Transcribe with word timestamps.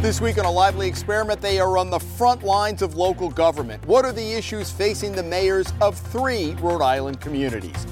This 0.00 0.20
week 0.20 0.38
on 0.38 0.44
a 0.44 0.50
lively 0.50 0.86
experiment, 0.86 1.40
they 1.40 1.58
are 1.58 1.76
on 1.76 1.90
the 1.90 1.98
front 1.98 2.44
lines 2.44 2.82
of 2.82 2.94
local 2.94 3.28
government. 3.28 3.84
What 3.84 4.04
are 4.04 4.12
the 4.12 4.32
issues 4.32 4.70
facing 4.70 5.10
the 5.10 5.24
mayors 5.24 5.72
of 5.80 5.98
three 5.98 6.54
Rhode 6.60 6.82
Island 6.82 7.20
communities? 7.20 7.84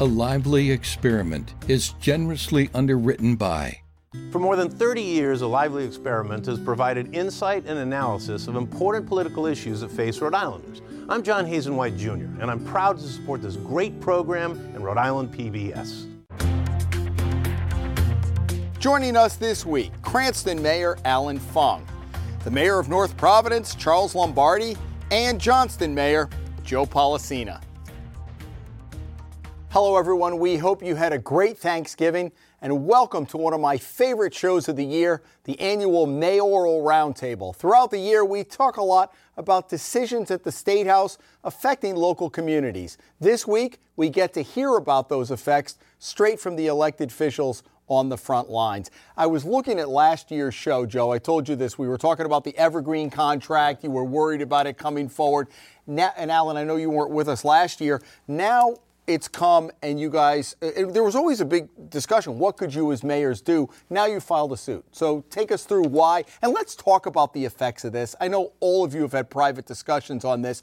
A 0.00 0.04
lively 0.04 0.70
experiment 0.70 1.54
is 1.66 1.94
generously 1.94 2.68
underwritten 2.74 3.36
by. 3.36 3.80
For 4.30 4.38
more 4.38 4.54
than 4.54 4.68
30 4.68 5.00
years, 5.00 5.40
A 5.40 5.46
Lively 5.46 5.86
Experiment 5.86 6.44
has 6.44 6.58
provided 6.58 7.14
insight 7.14 7.64
and 7.64 7.78
analysis 7.78 8.48
of 8.48 8.56
important 8.56 9.06
political 9.06 9.46
issues 9.46 9.80
that 9.80 9.90
face 9.90 10.20
Rhode 10.20 10.34
Islanders. 10.34 10.82
I'm 11.08 11.22
John 11.22 11.46
Hazen 11.46 11.74
White 11.74 11.96
Jr., 11.96 12.28
and 12.38 12.50
I'm 12.50 12.62
proud 12.66 12.98
to 12.98 13.08
support 13.08 13.40
this 13.40 13.56
great 13.56 13.98
program 13.98 14.52
in 14.74 14.82
Rhode 14.82 14.98
Island 14.98 15.32
PBS. 15.32 16.15
Joining 18.86 19.16
us 19.16 19.34
this 19.34 19.66
week, 19.66 19.90
Cranston 20.02 20.62
Mayor 20.62 20.96
Allan 21.04 21.40
Fung, 21.40 21.84
the 22.44 22.52
Mayor 22.52 22.78
of 22.78 22.88
North 22.88 23.16
Providence, 23.16 23.74
Charles 23.74 24.14
Lombardi, 24.14 24.76
and 25.10 25.40
Johnston 25.40 25.92
Mayor 25.92 26.30
Joe 26.62 26.86
Polisena. 26.86 27.60
Hello, 29.70 29.96
everyone. 29.96 30.38
We 30.38 30.56
hope 30.56 30.84
you 30.84 30.94
had 30.94 31.12
a 31.12 31.18
great 31.18 31.58
Thanksgiving 31.58 32.30
and 32.62 32.86
welcome 32.86 33.26
to 33.26 33.36
one 33.36 33.52
of 33.52 33.60
my 33.60 33.76
favorite 33.76 34.32
shows 34.32 34.68
of 34.68 34.76
the 34.76 34.84
year, 34.84 35.20
the 35.42 35.58
annual 35.58 36.06
Mayoral 36.06 36.84
Roundtable. 36.84 37.56
Throughout 37.56 37.90
the 37.90 37.98
year, 37.98 38.24
we 38.24 38.44
talk 38.44 38.76
a 38.76 38.84
lot 38.84 39.12
about 39.36 39.68
decisions 39.68 40.30
at 40.30 40.44
the 40.44 40.52
State 40.52 40.86
House 40.86 41.18
affecting 41.42 41.96
local 41.96 42.30
communities. 42.30 42.98
This 43.18 43.48
week, 43.48 43.80
we 43.96 44.10
get 44.10 44.32
to 44.34 44.42
hear 44.42 44.76
about 44.76 45.08
those 45.08 45.32
effects 45.32 45.76
straight 45.98 46.38
from 46.38 46.54
the 46.54 46.68
elected 46.68 47.10
officials 47.10 47.64
on 47.88 48.08
the 48.08 48.16
front 48.16 48.50
lines. 48.50 48.90
I 49.16 49.26
was 49.26 49.44
looking 49.44 49.78
at 49.78 49.88
last 49.88 50.30
year's 50.30 50.54
show, 50.54 50.86
Joe. 50.86 51.12
I 51.12 51.18
told 51.18 51.48
you 51.48 51.56
this. 51.56 51.78
We 51.78 51.88
were 51.88 51.98
talking 51.98 52.26
about 52.26 52.44
the 52.44 52.56
Evergreen 52.56 53.10
contract. 53.10 53.84
You 53.84 53.90
were 53.90 54.04
worried 54.04 54.42
about 54.42 54.66
it 54.66 54.76
coming 54.76 55.08
forward. 55.08 55.48
Now, 55.86 56.12
and 56.16 56.30
Allan, 56.30 56.56
I 56.56 56.64
know 56.64 56.76
you 56.76 56.90
weren't 56.90 57.12
with 57.12 57.28
us 57.28 57.44
last 57.44 57.80
year. 57.80 58.02
Now 58.26 58.76
it's 59.06 59.28
come 59.28 59.70
and 59.82 60.00
you 60.00 60.10
guys, 60.10 60.56
it, 60.60 60.76
uh, 60.76 60.88
uh, 60.88 60.92
there 60.92 61.04
was 61.04 61.14
always 61.14 61.40
a 61.40 61.44
big 61.44 61.68
discussion. 61.90 62.38
What 62.38 62.56
could 62.56 62.74
you 62.74 62.90
as 62.92 63.04
mayors 63.04 63.40
do? 63.40 63.68
Now 63.88 64.06
you 64.06 64.20
filed 64.20 64.52
a 64.52 64.56
suit. 64.56 64.84
So 64.90 65.24
take 65.30 65.52
us 65.52 65.64
through 65.64 65.84
why, 65.84 66.24
and 66.42 66.52
let's 66.52 66.74
talk 66.74 67.06
about 67.06 67.32
the 67.32 67.44
effects 67.44 67.84
of 67.84 67.92
this. 67.92 68.16
I 68.20 68.28
know 68.28 68.52
all 68.60 68.84
of 68.84 68.94
you 68.94 69.02
have 69.02 69.12
had 69.12 69.30
private 69.30 69.66
discussions 69.66 70.24
on 70.24 70.42
this. 70.42 70.62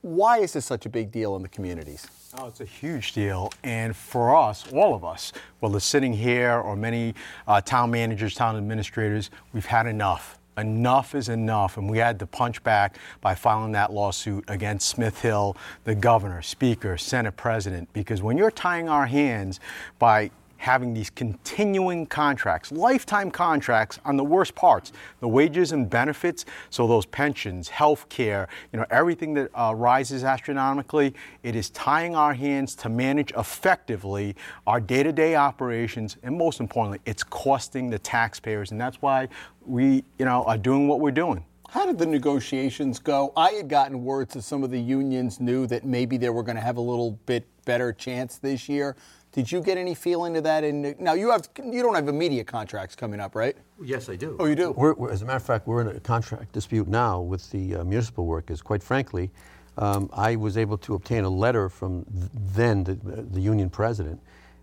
Why 0.00 0.38
is 0.38 0.52
this 0.52 0.66
such 0.66 0.86
a 0.86 0.88
big 0.88 1.10
deal 1.10 1.36
in 1.36 1.42
the 1.42 1.48
communities? 1.48 2.06
Oh, 2.36 2.46
it's 2.46 2.60
a 2.60 2.66
huge 2.66 3.12
deal. 3.12 3.50
And 3.64 3.96
for 3.96 4.36
us, 4.36 4.70
all 4.70 4.94
of 4.94 5.02
us, 5.02 5.32
whether 5.60 5.80
sitting 5.80 6.12
here 6.12 6.58
or 6.58 6.76
many 6.76 7.14
uh, 7.46 7.62
town 7.62 7.90
managers, 7.90 8.34
town 8.34 8.54
administrators, 8.56 9.30
we've 9.54 9.64
had 9.64 9.86
enough. 9.86 10.38
Enough 10.58 11.14
is 11.14 11.30
enough. 11.30 11.78
And 11.78 11.88
we 11.88 11.96
had 11.96 12.18
to 12.18 12.26
punch 12.26 12.62
back 12.62 12.98
by 13.22 13.34
filing 13.34 13.72
that 13.72 13.94
lawsuit 13.94 14.44
against 14.48 14.88
Smith 14.88 15.22
Hill, 15.22 15.56
the 15.84 15.94
governor, 15.94 16.42
speaker, 16.42 16.98
Senate 16.98 17.36
president. 17.36 17.90
Because 17.94 18.20
when 18.20 18.36
you're 18.36 18.50
tying 18.50 18.90
our 18.90 19.06
hands 19.06 19.58
by 19.98 20.30
having 20.58 20.92
these 20.92 21.08
continuing 21.08 22.04
contracts, 22.06 22.70
lifetime 22.70 23.30
contracts 23.30 23.98
on 24.04 24.16
the 24.16 24.24
worst 24.24 24.54
parts, 24.54 24.92
the 25.20 25.28
wages 25.28 25.72
and 25.72 25.88
benefits, 25.88 26.44
so 26.68 26.86
those 26.86 27.06
pensions, 27.06 27.68
health 27.68 28.08
care, 28.08 28.48
you 28.72 28.78
know, 28.78 28.84
everything 28.90 29.34
that 29.34 29.50
uh, 29.54 29.72
rises 29.74 30.24
astronomically, 30.24 31.14
it 31.42 31.56
is 31.56 31.70
tying 31.70 32.14
our 32.14 32.34
hands 32.34 32.74
to 32.74 32.88
manage 32.88 33.32
effectively 33.36 34.36
our 34.66 34.80
day-to-day 34.80 35.36
operations, 35.36 36.16
and 36.22 36.36
most 36.36 36.60
importantly, 36.60 37.00
it's 37.06 37.22
costing 37.22 37.88
the 37.88 37.98
taxpayers, 37.98 38.72
and 38.72 38.80
that's 38.80 39.00
why 39.00 39.28
we, 39.64 40.04
you 40.18 40.24
know, 40.24 40.42
are 40.44 40.58
doing 40.58 40.88
what 40.88 41.00
we're 41.00 41.10
doing. 41.10 41.44
How 41.70 41.84
did 41.84 41.98
the 41.98 42.06
negotiations 42.06 42.98
go? 42.98 43.30
I 43.36 43.50
had 43.50 43.68
gotten 43.68 44.02
word 44.02 44.30
that 44.30 44.40
some 44.40 44.64
of 44.64 44.70
the 44.70 44.80
unions 44.80 45.38
knew 45.38 45.66
that 45.66 45.84
maybe 45.84 46.16
they 46.16 46.30
were 46.30 46.42
going 46.42 46.56
to 46.56 46.62
have 46.62 46.78
a 46.78 46.80
little 46.80 47.12
bit 47.26 47.46
better 47.66 47.92
chance 47.92 48.38
this 48.38 48.70
year. 48.70 48.96
Did 49.38 49.52
you 49.52 49.60
get 49.60 49.78
any 49.78 49.94
feeling 49.94 50.34
to 50.34 50.40
that? 50.40 50.64
In 50.64 50.96
now 50.98 51.12
you 51.12 51.30
have 51.30 51.48
you 51.64 51.80
don't 51.80 51.94
have 51.94 52.08
immediate 52.08 52.48
contracts 52.48 52.96
coming 52.96 53.20
up, 53.20 53.36
right? 53.36 53.56
Yes, 53.80 54.08
I 54.08 54.16
do. 54.16 54.36
Oh, 54.40 54.46
you 54.46 54.56
do. 54.56 54.72
We're, 54.72 54.94
we're, 54.94 55.12
as 55.12 55.22
a 55.22 55.26
matter 55.26 55.36
of 55.36 55.44
fact, 55.44 55.68
we're 55.68 55.80
in 55.80 55.96
a 55.96 56.00
contract 56.00 56.50
dispute 56.50 56.88
now 56.88 57.20
with 57.20 57.48
the 57.52 57.76
uh, 57.76 57.84
municipal 57.84 58.26
workers. 58.26 58.60
Quite 58.60 58.82
frankly, 58.82 59.30
um, 59.76 60.10
I 60.12 60.34
was 60.34 60.58
able 60.58 60.76
to 60.78 60.96
obtain 60.96 61.22
a 61.22 61.28
letter 61.28 61.68
from 61.68 62.04
then 62.52 62.82
the, 62.82 62.94
the 62.94 63.40
union 63.40 63.70
president, 63.70 64.20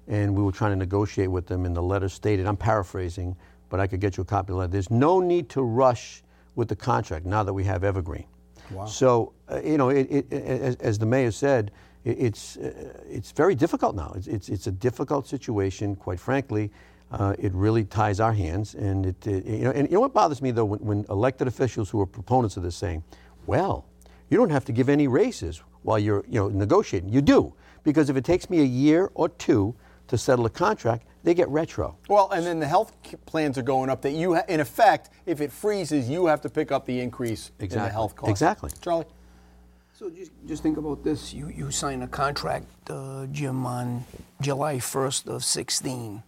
and 0.09 0.35
we 0.35 0.43
were 0.43 0.51
trying 0.51 0.73
to 0.73 0.75
negotiate 0.75 1.31
with 1.31 1.47
them. 1.47 1.63
And 1.63 1.73
the 1.73 1.81
letter 1.81 2.09
stated, 2.09 2.45
I'm 2.45 2.57
paraphrasing, 2.57 3.33
but 3.69 3.79
I 3.79 3.87
could 3.87 4.01
get 4.01 4.17
you 4.17 4.23
a 4.23 4.25
copy 4.25 4.51
of 4.51 4.55
the 4.55 4.55
letter. 4.55 4.71
There's 4.73 4.91
no 4.91 5.21
need 5.21 5.47
to 5.51 5.61
rush 5.61 6.21
with 6.55 6.67
the 6.67 6.75
contract 6.75 7.25
now 7.25 7.43
that 7.43 7.53
we 7.53 7.63
have 7.63 7.85
Evergreen. 7.85 8.25
Wow. 8.71 8.87
So, 8.87 9.31
uh, 9.49 9.61
you 9.63 9.77
know, 9.77 9.87
it, 9.87 10.11
it, 10.11 10.33
as, 10.33 10.75
as 10.77 10.99
the 10.99 11.05
mayor 11.05 11.31
said, 11.31 11.71
it's, 12.05 12.57
uh, 12.57 12.93
it's 13.09 13.31
very 13.31 13.55
difficult 13.55 13.95
now. 13.95 14.13
It's, 14.15 14.27
it's, 14.27 14.49
it's, 14.49 14.67
a 14.67 14.71
difficult 14.71 15.27
situation, 15.27 15.95
quite 15.95 16.19
frankly. 16.19 16.71
Uh, 17.11 17.35
it 17.39 17.51
really 17.53 17.83
ties 17.83 18.19
our 18.19 18.33
hands. 18.33 18.75
And, 18.75 19.07
it, 19.07 19.27
it, 19.27 19.45
you 19.45 19.63
know, 19.63 19.71
and 19.71 19.87
you 19.89 19.95
know 19.95 20.01
what 20.01 20.13
bothers 20.13 20.41
me, 20.41 20.51
though, 20.51 20.65
when, 20.65 20.79
when, 20.79 21.05
elected 21.09 21.47
officials 21.47 21.89
who 21.89 21.99
are 21.99 22.05
proponents 22.05 22.57
of 22.57 22.63
this 22.63 22.75
saying, 22.75 23.03
well, 23.47 23.85
you 24.29 24.37
don't 24.37 24.51
have 24.51 24.65
to 24.65 24.71
give 24.71 24.87
any 24.87 25.07
raises 25.07 25.61
while 25.81 25.99
you're 25.99 26.23
you 26.27 26.39
know, 26.39 26.47
negotiating. 26.47 27.09
You 27.09 27.21
do. 27.21 27.53
Because 27.83 28.09
if 28.09 28.17
it 28.17 28.23
takes 28.23 28.49
me 28.49 28.61
a 28.61 28.65
year 28.65 29.11
or 29.13 29.29
two 29.29 29.75
to 30.07 30.17
settle 30.17 30.45
a 30.45 30.49
contract, 30.49 31.07
they 31.23 31.33
get 31.33 31.49
retro. 31.49 31.97
Well, 32.07 32.29
and 32.31 32.45
then 32.45 32.59
the 32.59 32.67
health 32.67 32.95
plans 33.25 33.57
are 33.57 33.63
going 33.63 33.89
up 33.89 34.03
that 34.03 34.11
you, 34.11 34.35
ha- 34.35 34.43
in 34.47 34.59
effect, 34.59 35.09
if 35.25 35.41
it 35.41 35.51
freezes, 35.51 36.07
you 36.07 36.27
have 36.27 36.41
to 36.41 36.49
pick 36.49 36.71
up 36.71 36.85
the 36.85 36.99
increase 36.99 37.51
exactly. 37.59 37.77
in 37.77 37.83
the 37.83 37.89
health 37.89 38.15
costs. 38.15 38.29
Exactly. 38.29 38.69
Charlie? 38.81 39.05
So 39.97 40.09
just, 40.09 40.31
just 40.45 40.61
think 40.61 40.75
about 40.75 41.05
this. 41.05 41.33
You, 41.33 41.47
you 41.47 41.71
sign 41.71 42.01
a 42.01 42.07
contract, 42.09 42.65
uh, 42.89 43.27
Jim, 43.27 43.65
on 43.65 44.03
July 44.41 44.75
1st 44.75 45.27
of 45.33 45.45
16. 45.45 46.21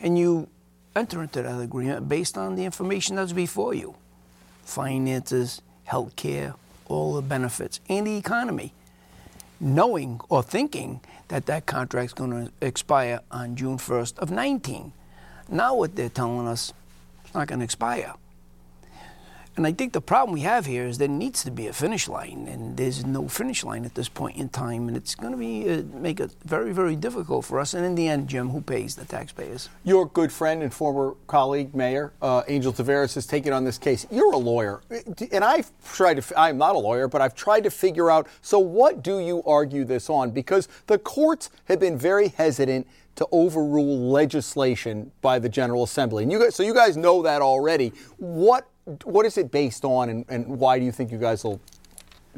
And 0.00 0.16
you 0.16 0.46
enter 0.94 1.22
into 1.22 1.42
that 1.42 1.60
agreement 1.60 2.08
based 2.08 2.38
on 2.38 2.54
the 2.54 2.64
information 2.64 3.16
that's 3.16 3.32
before 3.32 3.74
you. 3.74 3.96
Finances, 4.62 5.60
health 5.82 6.14
care, 6.14 6.54
all 6.86 7.14
the 7.14 7.22
benefits, 7.22 7.80
and 7.88 8.06
the 8.06 8.16
economy. 8.16 8.72
Knowing 9.58 10.20
or 10.28 10.44
thinking 10.44 11.00
that 11.28 11.46
that 11.46 11.66
contract's 11.66 12.14
going 12.14 12.30
to 12.30 12.52
expire 12.64 13.18
on 13.32 13.56
June 13.56 13.76
1st 13.76 14.20
of 14.20 14.30
19. 14.30 14.92
Now 15.48 15.74
what 15.74 15.96
they're 15.96 16.08
telling 16.08 16.46
us, 16.46 16.72
it's 17.24 17.34
not 17.34 17.48
going 17.48 17.58
to 17.58 17.64
expire. 17.64 18.14
And 19.56 19.66
I 19.66 19.72
think 19.72 19.92
the 19.92 20.00
problem 20.00 20.32
we 20.32 20.40
have 20.40 20.64
here 20.64 20.86
is 20.86 20.96
there 20.96 21.08
needs 21.08 21.44
to 21.44 21.50
be 21.50 21.66
a 21.66 21.74
finish 21.74 22.08
line, 22.08 22.48
and 22.48 22.74
there's 22.76 23.04
no 23.04 23.28
finish 23.28 23.62
line 23.64 23.84
at 23.84 23.94
this 23.94 24.08
point 24.08 24.38
in 24.38 24.48
time, 24.48 24.88
and 24.88 24.96
it's 24.96 25.14
going 25.14 25.32
to 25.32 25.36
be 25.36 25.68
uh, 25.68 25.82
make 26.00 26.20
it 26.20 26.34
very, 26.44 26.72
very 26.72 26.96
difficult 26.96 27.44
for 27.44 27.60
us. 27.60 27.74
And 27.74 27.84
in 27.84 27.94
the 27.94 28.08
end, 28.08 28.28
Jim, 28.28 28.48
who 28.48 28.62
pays 28.62 28.96
the 28.96 29.04
taxpayers? 29.04 29.68
Your 29.84 30.06
good 30.06 30.32
friend 30.32 30.62
and 30.62 30.72
former 30.72 31.16
colleague, 31.26 31.74
Mayor 31.74 32.14
uh, 32.22 32.42
Angel 32.48 32.72
Taveras, 32.72 33.14
has 33.14 33.26
taken 33.26 33.52
on 33.52 33.64
this 33.64 33.76
case. 33.76 34.06
You're 34.10 34.32
a 34.32 34.38
lawyer, 34.38 34.80
and 35.30 35.44
I've 35.44 35.70
tried 35.84 36.22
to. 36.22 36.40
I'm 36.40 36.56
not 36.56 36.74
a 36.74 36.78
lawyer, 36.78 37.06
but 37.06 37.20
I've 37.20 37.34
tried 37.34 37.64
to 37.64 37.70
figure 37.70 38.10
out. 38.10 38.28
So, 38.40 38.58
what 38.58 39.02
do 39.02 39.18
you 39.18 39.42
argue 39.44 39.84
this 39.84 40.08
on? 40.08 40.30
Because 40.30 40.66
the 40.86 40.98
courts 40.98 41.50
have 41.66 41.78
been 41.78 41.98
very 41.98 42.28
hesitant 42.28 42.86
to 43.16 43.26
overrule 43.30 44.10
legislation 44.10 45.12
by 45.20 45.38
the 45.38 45.48
General 45.48 45.82
Assembly. 45.82 46.22
And 46.22 46.32
you 46.32 46.38
guys, 46.38 46.54
so 46.54 46.62
you 46.62 46.72
guys 46.72 46.96
know 46.96 47.22
that 47.22 47.42
already. 47.42 47.92
What 48.16 48.66
what 49.04 49.26
is 49.26 49.38
it 49.38 49.50
based 49.50 49.84
on, 49.84 50.08
and, 50.08 50.24
and 50.28 50.46
why 50.46 50.78
do 50.78 50.84
you 50.84 50.92
think 50.92 51.10
you 51.10 51.18
guys 51.18 51.44
will 51.44 51.60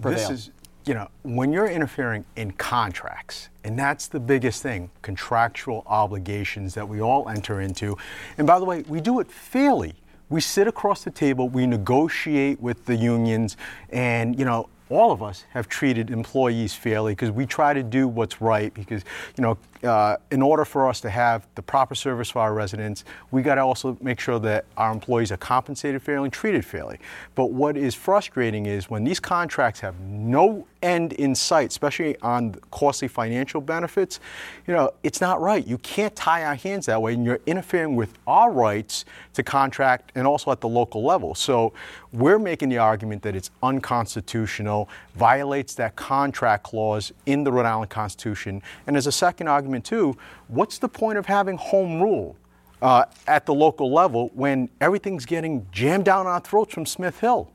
prevail? 0.00 0.28
This 0.28 0.30
is, 0.30 0.50
you 0.84 0.94
know, 0.94 1.08
when 1.22 1.52
you're 1.52 1.68
interfering 1.68 2.24
in 2.36 2.52
contracts, 2.52 3.48
and 3.64 3.78
that's 3.78 4.06
the 4.06 4.20
biggest 4.20 4.62
thing 4.62 4.90
contractual 5.02 5.82
obligations 5.86 6.74
that 6.74 6.86
we 6.86 7.00
all 7.00 7.28
enter 7.28 7.60
into. 7.60 7.96
And 8.36 8.46
by 8.46 8.58
the 8.58 8.64
way, 8.64 8.82
we 8.88 9.00
do 9.00 9.20
it 9.20 9.30
fairly. 9.30 9.94
We 10.28 10.40
sit 10.40 10.66
across 10.66 11.04
the 11.04 11.10
table, 11.10 11.48
we 11.48 11.66
negotiate 11.66 12.60
with 12.60 12.84
the 12.86 12.96
unions, 12.96 13.56
and, 13.90 14.38
you 14.38 14.44
know, 14.44 14.68
all 14.90 15.12
of 15.12 15.22
us 15.22 15.44
have 15.50 15.68
treated 15.68 16.10
employees 16.10 16.74
fairly 16.74 17.12
because 17.12 17.30
we 17.30 17.46
try 17.46 17.72
to 17.72 17.82
do 17.82 18.06
what's 18.06 18.40
right 18.40 18.72
because 18.74 19.02
you 19.36 19.42
know 19.42 19.56
uh, 19.84 20.16
in 20.30 20.42
order 20.42 20.64
for 20.64 20.88
us 20.88 21.00
to 21.02 21.10
have 21.10 21.46
the 21.54 21.62
proper 21.62 21.94
service 21.94 22.30
for 22.30 22.40
our 22.40 22.54
residents, 22.54 23.04
we 23.30 23.42
got 23.42 23.56
to 23.56 23.60
also 23.60 23.96
make 24.00 24.20
sure 24.20 24.38
that 24.40 24.64
our 24.76 24.92
employees 24.92 25.30
are 25.30 25.36
compensated 25.36 26.02
fairly 26.02 26.26
and 26.26 26.32
treated 26.32 26.64
fairly. 26.64 26.98
But 27.34 27.52
what 27.52 27.76
is 27.76 27.94
frustrating 27.94 28.66
is 28.66 28.88
when 28.88 29.04
these 29.04 29.20
contracts 29.20 29.80
have 29.80 29.98
no 30.00 30.66
end 30.84 31.14
in 31.14 31.34
sight, 31.34 31.68
especially 31.68 32.16
on 32.20 32.54
costly 32.70 33.08
financial 33.08 33.60
benefits, 33.60 34.20
you 34.66 34.74
know, 34.74 34.90
it's 35.02 35.20
not 35.20 35.40
right. 35.40 35.66
You 35.66 35.78
can't 35.78 36.14
tie 36.14 36.44
our 36.44 36.54
hands 36.54 36.86
that 36.86 37.00
way, 37.00 37.14
and 37.14 37.24
you're 37.24 37.40
interfering 37.46 37.96
with 37.96 38.12
our 38.26 38.52
rights 38.52 39.04
to 39.32 39.42
contract 39.42 40.12
and 40.14 40.26
also 40.26 40.50
at 40.50 40.60
the 40.60 40.68
local 40.68 41.02
level. 41.02 41.34
So 41.34 41.72
we're 42.12 42.38
making 42.38 42.68
the 42.68 42.78
argument 42.78 43.22
that 43.22 43.34
it's 43.34 43.50
unconstitutional, 43.62 44.88
violates 45.16 45.74
that 45.74 45.96
contract 45.96 46.62
clause 46.64 47.12
in 47.26 47.42
the 47.42 47.50
Rhode 47.50 47.66
Island 47.66 47.90
Constitution, 47.90 48.62
and 48.86 48.96
as 48.96 49.06
a 49.06 49.12
second 49.12 49.48
argument, 49.48 49.73
too, 49.82 50.16
what's 50.48 50.78
the 50.78 50.88
point 50.88 51.18
of 51.18 51.26
having 51.26 51.56
home 51.56 52.00
rule? 52.00 52.36
uh, 52.84 53.06
at 53.26 53.46
the 53.46 53.54
local 53.54 53.90
level 53.90 54.30
when 54.34 54.68
everything's 54.80 55.24
getting 55.24 55.66
jammed 55.72 56.04
down 56.04 56.26
our 56.26 56.38
throats 56.38 56.74
from 56.74 56.84
Smith 56.84 57.18
Hill. 57.18 57.50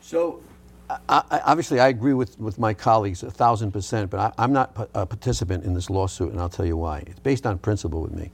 So, 0.00 0.40
I, 0.88 0.98
I, 1.08 1.40
obviously, 1.40 1.80
I 1.80 1.88
agree 1.88 2.14
with, 2.14 2.38
with 2.38 2.56
my 2.56 2.72
colleagues 2.72 3.24
a 3.24 3.32
thousand 3.32 3.72
percent, 3.72 4.10
but 4.10 4.32
I, 4.38 4.44
am 4.44 4.52
not 4.52 4.88
a 4.94 5.04
participant 5.04 5.64
in 5.64 5.74
this 5.74 5.90
lawsuit, 5.90 6.30
and 6.30 6.40
I'll 6.40 6.48
tell 6.48 6.66
you 6.66 6.76
why. 6.76 7.02
It's 7.06 7.18
based 7.18 7.46
on 7.46 7.58
principle 7.58 8.00
with 8.00 8.12
me. 8.12 8.30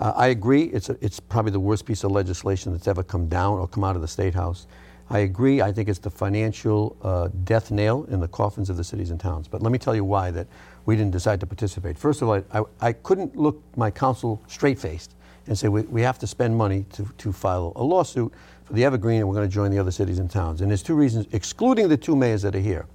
Uh, 0.00 0.12
I 0.16 0.28
agree, 0.28 0.64
it's, 0.64 0.88
a, 0.88 0.96
it's 1.00 1.20
probably 1.20 1.52
the 1.52 1.60
worst 1.60 1.86
piece 1.86 2.02
of 2.02 2.10
legislation 2.10 2.72
that's 2.72 2.88
ever 2.88 3.04
come 3.04 3.28
down 3.28 3.58
or 3.58 3.68
come 3.68 3.84
out 3.84 3.94
of 3.94 4.02
the 4.02 4.08
State 4.08 4.34
House. 4.34 4.66
I 5.08 5.20
agree, 5.20 5.60
I 5.60 5.70
think 5.72 5.88
it's 5.88 5.98
the 6.00 6.10
financial 6.10 6.96
uh, 7.02 7.28
death 7.44 7.70
nail 7.70 8.06
in 8.10 8.18
the 8.18 8.28
coffins 8.28 8.70
of 8.70 8.76
the 8.76 8.84
cities 8.84 9.10
and 9.10 9.20
towns. 9.20 9.46
But 9.46 9.62
let 9.62 9.70
me 9.70 9.78
tell 9.78 9.94
you 9.94 10.04
why 10.04 10.32
that 10.32 10.48
we 10.86 10.96
didn't 10.96 11.12
decide 11.12 11.40
to 11.40 11.46
participate. 11.46 11.98
First 11.98 12.22
of 12.22 12.28
all, 12.28 12.42
I, 12.52 12.62
I 12.80 12.92
couldn't 12.92 13.36
look 13.36 13.62
my 13.76 13.90
counsel 13.90 14.42
straight 14.46 14.78
faced 14.78 15.14
and 15.46 15.58
say 15.58 15.68
we, 15.68 15.82
we 15.82 16.02
have 16.02 16.18
to 16.18 16.26
spend 16.26 16.56
money 16.56 16.84
to, 16.92 17.04
to 17.18 17.32
file 17.32 17.72
a 17.76 17.82
lawsuit 17.82 18.32
for 18.64 18.72
the 18.74 18.84
Evergreen 18.84 19.18
and 19.18 19.28
we're 19.28 19.34
going 19.34 19.48
to 19.48 19.54
join 19.54 19.70
the 19.70 19.78
other 19.78 19.90
cities 19.90 20.18
and 20.18 20.30
towns. 20.30 20.60
And 20.60 20.70
there's 20.70 20.82
two 20.82 20.94
reasons, 20.94 21.26
excluding 21.32 21.88
the 21.88 21.96
two 21.96 22.16
mayors 22.16 22.42
that 22.42 22.54
are 22.54 22.60
here. 22.60 22.86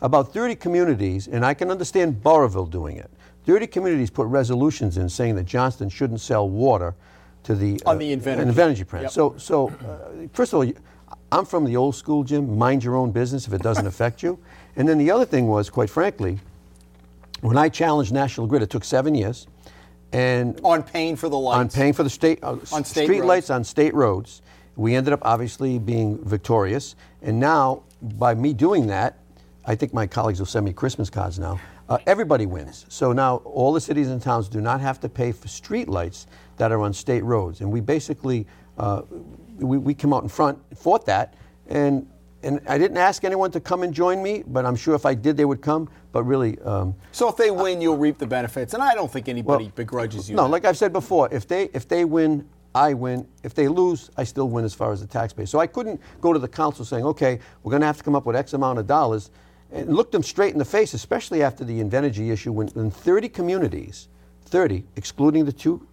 About 0.00 0.32
30 0.32 0.56
communities, 0.56 1.28
and 1.28 1.44
I 1.44 1.54
can 1.54 1.70
understand 1.70 2.22
Burrillville 2.22 2.66
doing 2.66 2.96
it, 2.96 3.10
30 3.46 3.66
communities 3.68 4.10
put 4.10 4.26
resolutions 4.26 4.98
in 4.98 5.08
saying 5.08 5.36
that 5.36 5.44
Johnston 5.44 5.88
shouldn't 5.88 6.20
sell 6.20 6.48
water 6.48 6.94
to 7.44 7.54
the 7.54 7.80
on 7.86 7.98
the 7.98 8.12
uh, 8.12 8.16
Invenergy, 8.16 8.52
Invenergy 8.52 8.86
plant. 8.86 9.04
Yep. 9.04 9.12
So, 9.12 9.34
so 9.36 9.68
uh, 9.68 10.28
first 10.32 10.52
of 10.52 10.60
all, 10.60 10.72
I'm 11.32 11.44
from 11.44 11.64
the 11.64 11.76
old 11.76 11.96
school, 11.96 12.24
Jim. 12.24 12.56
Mind 12.58 12.84
your 12.84 12.94
own 12.94 13.10
business 13.10 13.46
if 13.46 13.52
it 13.52 13.62
doesn't 13.62 13.86
affect 13.92 14.22
you. 14.22 14.38
And 14.76 14.88
then 14.88 14.98
the 14.98 15.10
other 15.10 15.24
thing 15.24 15.48
was, 15.48 15.70
quite 15.70 15.90
frankly, 15.90 16.38
when 17.42 17.58
I 17.58 17.68
challenged 17.68 18.12
National 18.12 18.46
Grid, 18.46 18.62
it 18.62 18.70
took 18.70 18.84
seven 18.84 19.14
years. 19.14 19.46
And 20.12 20.60
on 20.62 20.82
paying 20.82 21.16
for 21.16 21.28
the 21.28 21.38
lights, 21.38 21.58
on 21.58 21.80
paying 21.80 21.92
for 21.92 22.02
the 22.02 22.10
state 22.10 22.38
uh, 22.42 22.52
on 22.72 22.84
state 22.84 23.04
street 23.04 23.20
roads. 23.20 23.28
lights 23.28 23.50
on 23.50 23.64
state 23.64 23.94
roads, 23.94 24.42
we 24.76 24.94
ended 24.94 25.12
up 25.12 25.20
obviously 25.22 25.78
being 25.78 26.22
victorious. 26.24 26.96
And 27.22 27.40
now, 27.40 27.82
by 28.00 28.34
me 28.34 28.52
doing 28.52 28.86
that, 28.88 29.18
I 29.64 29.74
think 29.74 29.94
my 29.94 30.06
colleagues 30.06 30.38
will 30.38 30.46
send 30.46 30.66
me 30.66 30.72
Christmas 30.72 31.08
cards 31.08 31.38
now. 31.38 31.60
Uh, 31.88 31.98
everybody 32.06 32.46
wins. 32.46 32.86
So 32.88 33.12
now 33.12 33.36
all 33.38 33.72
the 33.72 33.80
cities 33.80 34.08
and 34.08 34.20
towns 34.20 34.48
do 34.48 34.60
not 34.60 34.80
have 34.80 35.00
to 35.00 35.08
pay 35.08 35.32
for 35.32 35.48
street 35.48 35.88
lights 35.88 36.26
that 36.58 36.72
are 36.72 36.80
on 36.80 36.92
state 36.92 37.24
roads. 37.24 37.60
And 37.60 37.72
we 37.72 37.80
basically 37.80 38.46
uh, 38.78 39.02
we, 39.56 39.78
we 39.78 39.94
come 39.94 40.12
out 40.12 40.22
in 40.22 40.28
front, 40.28 40.58
fought 40.76 41.06
that, 41.06 41.34
and 41.68 42.06
and 42.42 42.60
I 42.66 42.78
didn't 42.78 42.96
ask 42.96 43.24
anyone 43.24 43.50
to 43.52 43.60
come 43.60 43.82
and 43.82 43.94
join 43.94 44.22
me, 44.22 44.42
but 44.46 44.66
I'm 44.66 44.76
sure 44.76 44.94
if 44.94 45.06
I 45.06 45.14
did, 45.14 45.36
they 45.36 45.44
would 45.44 45.60
come. 45.60 45.88
But 46.12 46.24
really, 46.24 46.58
um, 46.60 46.94
so 47.12 47.28
if 47.28 47.36
they 47.36 47.50
win, 47.50 47.80
you'll 47.80 47.96
reap 47.96 48.18
the 48.18 48.26
benefits, 48.26 48.74
and 48.74 48.82
I 48.82 48.94
don't 48.94 49.10
think 49.10 49.28
anybody 49.28 49.64
well, 49.64 49.72
begrudges 49.74 50.28
you. 50.28 50.36
No, 50.36 50.44
that. 50.44 50.48
like 50.50 50.64
I've 50.64 50.76
said 50.76 50.92
before, 50.92 51.28
if 51.32 51.46
they 51.46 51.70
if 51.72 51.88
they 51.88 52.04
win, 52.04 52.46
I 52.74 52.94
win. 52.94 53.26
If 53.42 53.54
they 53.54 53.68
lose, 53.68 54.10
I 54.16 54.24
still 54.24 54.48
win 54.48 54.64
as 54.64 54.74
far 54.74 54.92
as 54.92 55.00
the 55.00 55.06
tax 55.06 55.32
base. 55.32 55.50
So 55.50 55.58
I 55.58 55.66
couldn't 55.66 56.00
go 56.20 56.32
to 56.32 56.38
the 56.38 56.48
council 56.48 56.84
saying, 56.84 57.04
okay, 57.04 57.38
we're 57.62 57.70
going 57.70 57.80
to 57.80 57.86
have 57.86 57.98
to 57.98 58.04
come 58.04 58.14
up 58.14 58.26
with 58.26 58.36
X 58.36 58.52
amount 58.52 58.78
of 58.78 58.86
dollars, 58.86 59.30
and 59.70 59.94
look 59.94 60.10
them 60.10 60.22
straight 60.22 60.52
in 60.52 60.58
the 60.58 60.64
face, 60.64 60.94
especially 60.94 61.42
after 61.42 61.64
the 61.64 61.82
Invenergy 61.82 62.30
issue, 62.30 62.52
when, 62.52 62.68
when 62.68 62.90
30 62.90 63.28
communities, 63.28 64.08
30, 64.46 64.84
excluding 64.96 65.44
the 65.44 65.52
two 65.52 65.86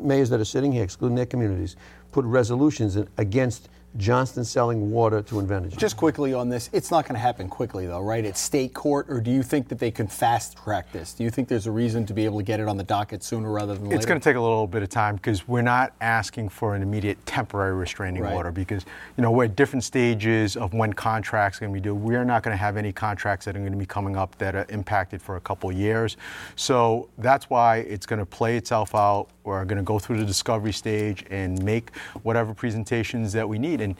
mayors 0.00 0.30
that 0.30 0.40
are 0.40 0.44
sitting 0.44 0.72
here, 0.72 0.84
excluding 0.84 1.16
their 1.16 1.26
communities, 1.26 1.76
put 2.12 2.24
resolutions 2.24 2.96
against 3.18 3.68
Johnston 3.98 4.44
selling 4.44 4.90
water 4.90 5.22
to 5.22 5.34
Invenergy. 5.36 5.76
Just 5.76 5.96
quickly 5.96 6.34
on 6.34 6.48
this, 6.48 6.70
it's 6.72 6.90
not 6.90 7.04
going 7.04 7.14
to 7.14 7.20
happen 7.20 7.48
quickly, 7.48 7.86
though, 7.86 8.00
right? 8.00 8.24
It's 8.24 8.40
state 8.40 8.74
court, 8.74 9.06
or 9.08 9.20
do 9.20 9.30
you 9.30 9.42
think 9.42 9.68
that 9.68 9.78
they 9.78 9.90
can 9.90 10.06
fast 10.06 10.56
track 10.56 10.92
this? 10.92 11.14
Do 11.14 11.24
you 11.24 11.30
think 11.30 11.48
there's 11.48 11.66
a 11.66 11.70
reason 11.70 12.06
to 12.06 12.14
be 12.14 12.24
able 12.24 12.38
to 12.38 12.44
get 12.44 12.60
it 12.60 12.68
on 12.68 12.76
the 12.76 12.84
docket 12.84 13.22
sooner 13.22 13.50
rather 13.50 13.74
than 13.74 13.84
later? 13.84 13.96
It's 13.96 14.06
going 14.06 14.20
to 14.20 14.24
take 14.24 14.36
a 14.36 14.40
little 14.40 14.66
bit 14.66 14.82
of 14.82 14.88
time 14.88 15.16
because 15.16 15.48
we're 15.48 15.62
not 15.62 15.92
asking 16.00 16.48
for 16.50 16.74
an 16.74 16.82
immediate 16.82 17.24
temporary 17.26 17.74
restraining 17.74 18.22
right. 18.22 18.34
order 18.34 18.50
because 18.50 18.84
you 19.16 19.22
know 19.22 19.30
we're 19.30 19.44
at 19.44 19.56
different 19.56 19.84
stages 19.84 20.56
of 20.56 20.74
when 20.74 20.92
contracts 20.92 21.58
are 21.58 21.60
going 21.60 21.72
to 21.72 21.80
be 21.80 21.82
due. 21.82 21.94
We 21.94 22.16
are 22.16 22.24
not 22.24 22.42
going 22.42 22.52
to 22.52 22.58
have 22.58 22.76
any 22.76 22.92
contracts 22.92 23.46
that 23.46 23.56
are 23.56 23.60
going 23.60 23.72
to 23.72 23.78
be 23.78 23.86
coming 23.86 24.16
up 24.16 24.36
that 24.38 24.54
are 24.54 24.66
impacted 24.68 25.22
for 25.22 25.36
a 25.36 25.40
couple 25.40 25.70
years. 25.72 26.16
So 26.56 27.08
that's 27.18 27.48
why 27.48 27.78
it's 27.78 28.06
going 28.06 28.18
to 28.18 28.26
play 28.26 28.56
itself 28.56 28.94
out. 28.94 29.28
We're 29.46 29.64
going 29.64 29.78
to 29.78 29.84
go 29.84 30.00
through 30.00 30.18
the 30.18 30.24
discovery 30.24 30.72
stage 30.72 31.24
and 31.30 31.62
make 31.62 31.94
whatever 32.24 32.52
presentations 32.52 33.32
that 33.34 33.48
we 33.48 33.60
need 33.60 33.80
and 33.80 33.94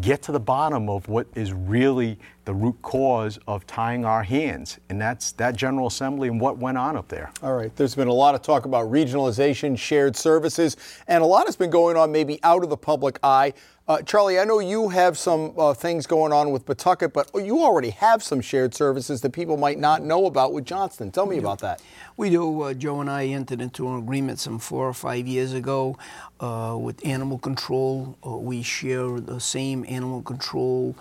get 0.00 0.22
to 0.22 0.30
the 0.30 0.38
bottom 0.38 0.88
of 0.88 1.08
what 1.08 1.26
is 1.34 1.52
really 1.52 2.18
the 2.44 2.52
root 2.54 2.76
cause 2.82 3.38
of 3.48 3.66
tying 3.66 4.04
our 4.04 4.22
hands. 4.22 4.78
And 4.88 5.00
that's 5.00 5.32
that 5.32 5.56
General 5.56 5.86
Assembly 5.86 6.28
and 6.28 6.38
what 6.40 6.58
went 6.58 6.78
on 6.78 6.96
up 6.96 7.08
there. 7.08 7.32
All 7.42 7.54
right. 7.54 7.74
There's 7.74 7.94
been 7.94 8.08
a 8.08 8.12
lot 8.12 8.34
of 8.34 8.42
talk 8.42 8.66
about 8.66 8.90
regionalization, 8.90 9.76
shared 9.76 10.14
services, 10.16 10.76
and 11.08 11.24
a 11.24 11.26
lot 11.26 11.46
has 11.46 11.56
been 11.56 11.70
going 11.70 11.96
on 11.96 12.12
maybe 12.12 12.38
out 12.42 12.62
of 12.62 12.68
the 12.68 12.76
public 12.76 13.18
eye. 13.22 13.54
Uh, 13.90 14.00
Charlie, 14.02 14.38
I 14.38 14.44
know 14.44 14.60
you 14.60 14.90
have 14.90 15.18
some 15.18 15.52
uh, 15.58 15.74
things 15.74 16.06
going 16.06 16.32
on 16.32 16.52
with 16.52 16.64
Pawtucket, 16.64 17.12
but 17.12 17.28
you 17.34 17.58
already 17.58 17.90
have 17.90 18.22
some 18.22 18.40
shared 18.40 18.72
services 18.72 19.20
that 19.22 19.32
people 19.32 19.56
might 19.56 19.80
not 19.80 20.00
know 20.00 20.26
about 20.26 20.52
with 20.52 20.64
Johnston. 20.64 21.10
Tell 21.10 21.26
me 21.26 21.38
about 21.38 21.58
that. 21.58 21.82
We 22.16 22.30
do. 22.30 22.62
Uh, 22.62 22.74
Joe 22.74 23.00
and 23.00 23.10
I 23.10 23.26
entered 23.26 23.60
into 23.60 23.88
an 23.88 23.98
agreement 23.98 24.38
some 24.38 24.60
four 24.60 24.86
or 24.86 24.94
five 24.94 25.26
years 25.26 25.54
ago 25.54 25.98
uh, 26.38 26.78
with 26.80 27.04
animal 27.04 27.38
control. 27.38 28.16
Uh, 28.24 28.36
we 28.36 28.62
share 28.62 29.18
the 29.18 29.40
same 29.40 29.84
animal 29.88 30.22
control 30.22 30.94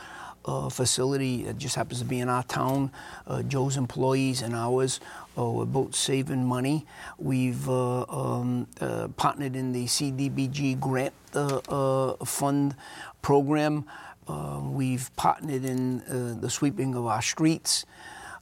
uh, 0.45 0.67
facility. 0.69 1.45
It 1.45 1.59
just 1.59 1.75
happens 1.75 1.99
to 1.99 2.05
be 2.05 2.19
in 2.19 2.27
our 2.27 2.41
town. 2.41 2.91
Uh, 3.27 3.43
Joe's 3.43 3.77
employees 3.77 4.41
and 4.41 4.55
ours 4.55 4.99
we're 5.47 5.65
both 5.65 5.95
saving 5.95 6.45
money. 6.45 6.85
We've 7.17 7.69
uh, 7.69 8.05
um, 8.09 8.67
uh, 8.81 9.07
partnered 9.15 9.55
in 9.55 9.71
the 9.71 9.85
CDBG 9.85 10.79
grant 10.79 11.13
uh, 11.33 12.13
fund 12.25 12.75
program. 13.21 13.85
we've 14.27 15.09
partnered 15.15 15.65
in 15.65 16.39
the 16.41 16.49
sweeping 16.49 16.95
of 16.95 17.05
our 17.05 17.21
streets. 17.21 17.85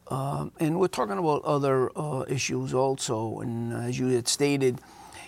and 0.09 0.79
we're 0.79 0.87
talking 0.87 1.17
about 1.17 1.43
other 1.43 1.89
issues 2.27 2.73
also. 2.73 3.39
And 3.41 3.73
as 3.73 3.99
you 3.99 4.07
had 4.07 4.27
stated, 4.27 4.81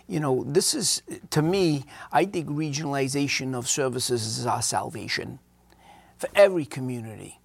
you 0.08 0.20
know, 0.20 0.44
this 0.48 0.74
is, 0.74 1.04
to 1.30 1.42
me, 1.42 1.86
I 2.12 2.26
think 2.26 2.50
regionalization 2.50 3.54
of 3.54 3.70
services 3.70 4.40
is 4.40 4.46
our 4.46 4.64
salvation 4.64 5.40
for 6.18 6.30
every 6.34 6.66
community. 6.66 7.39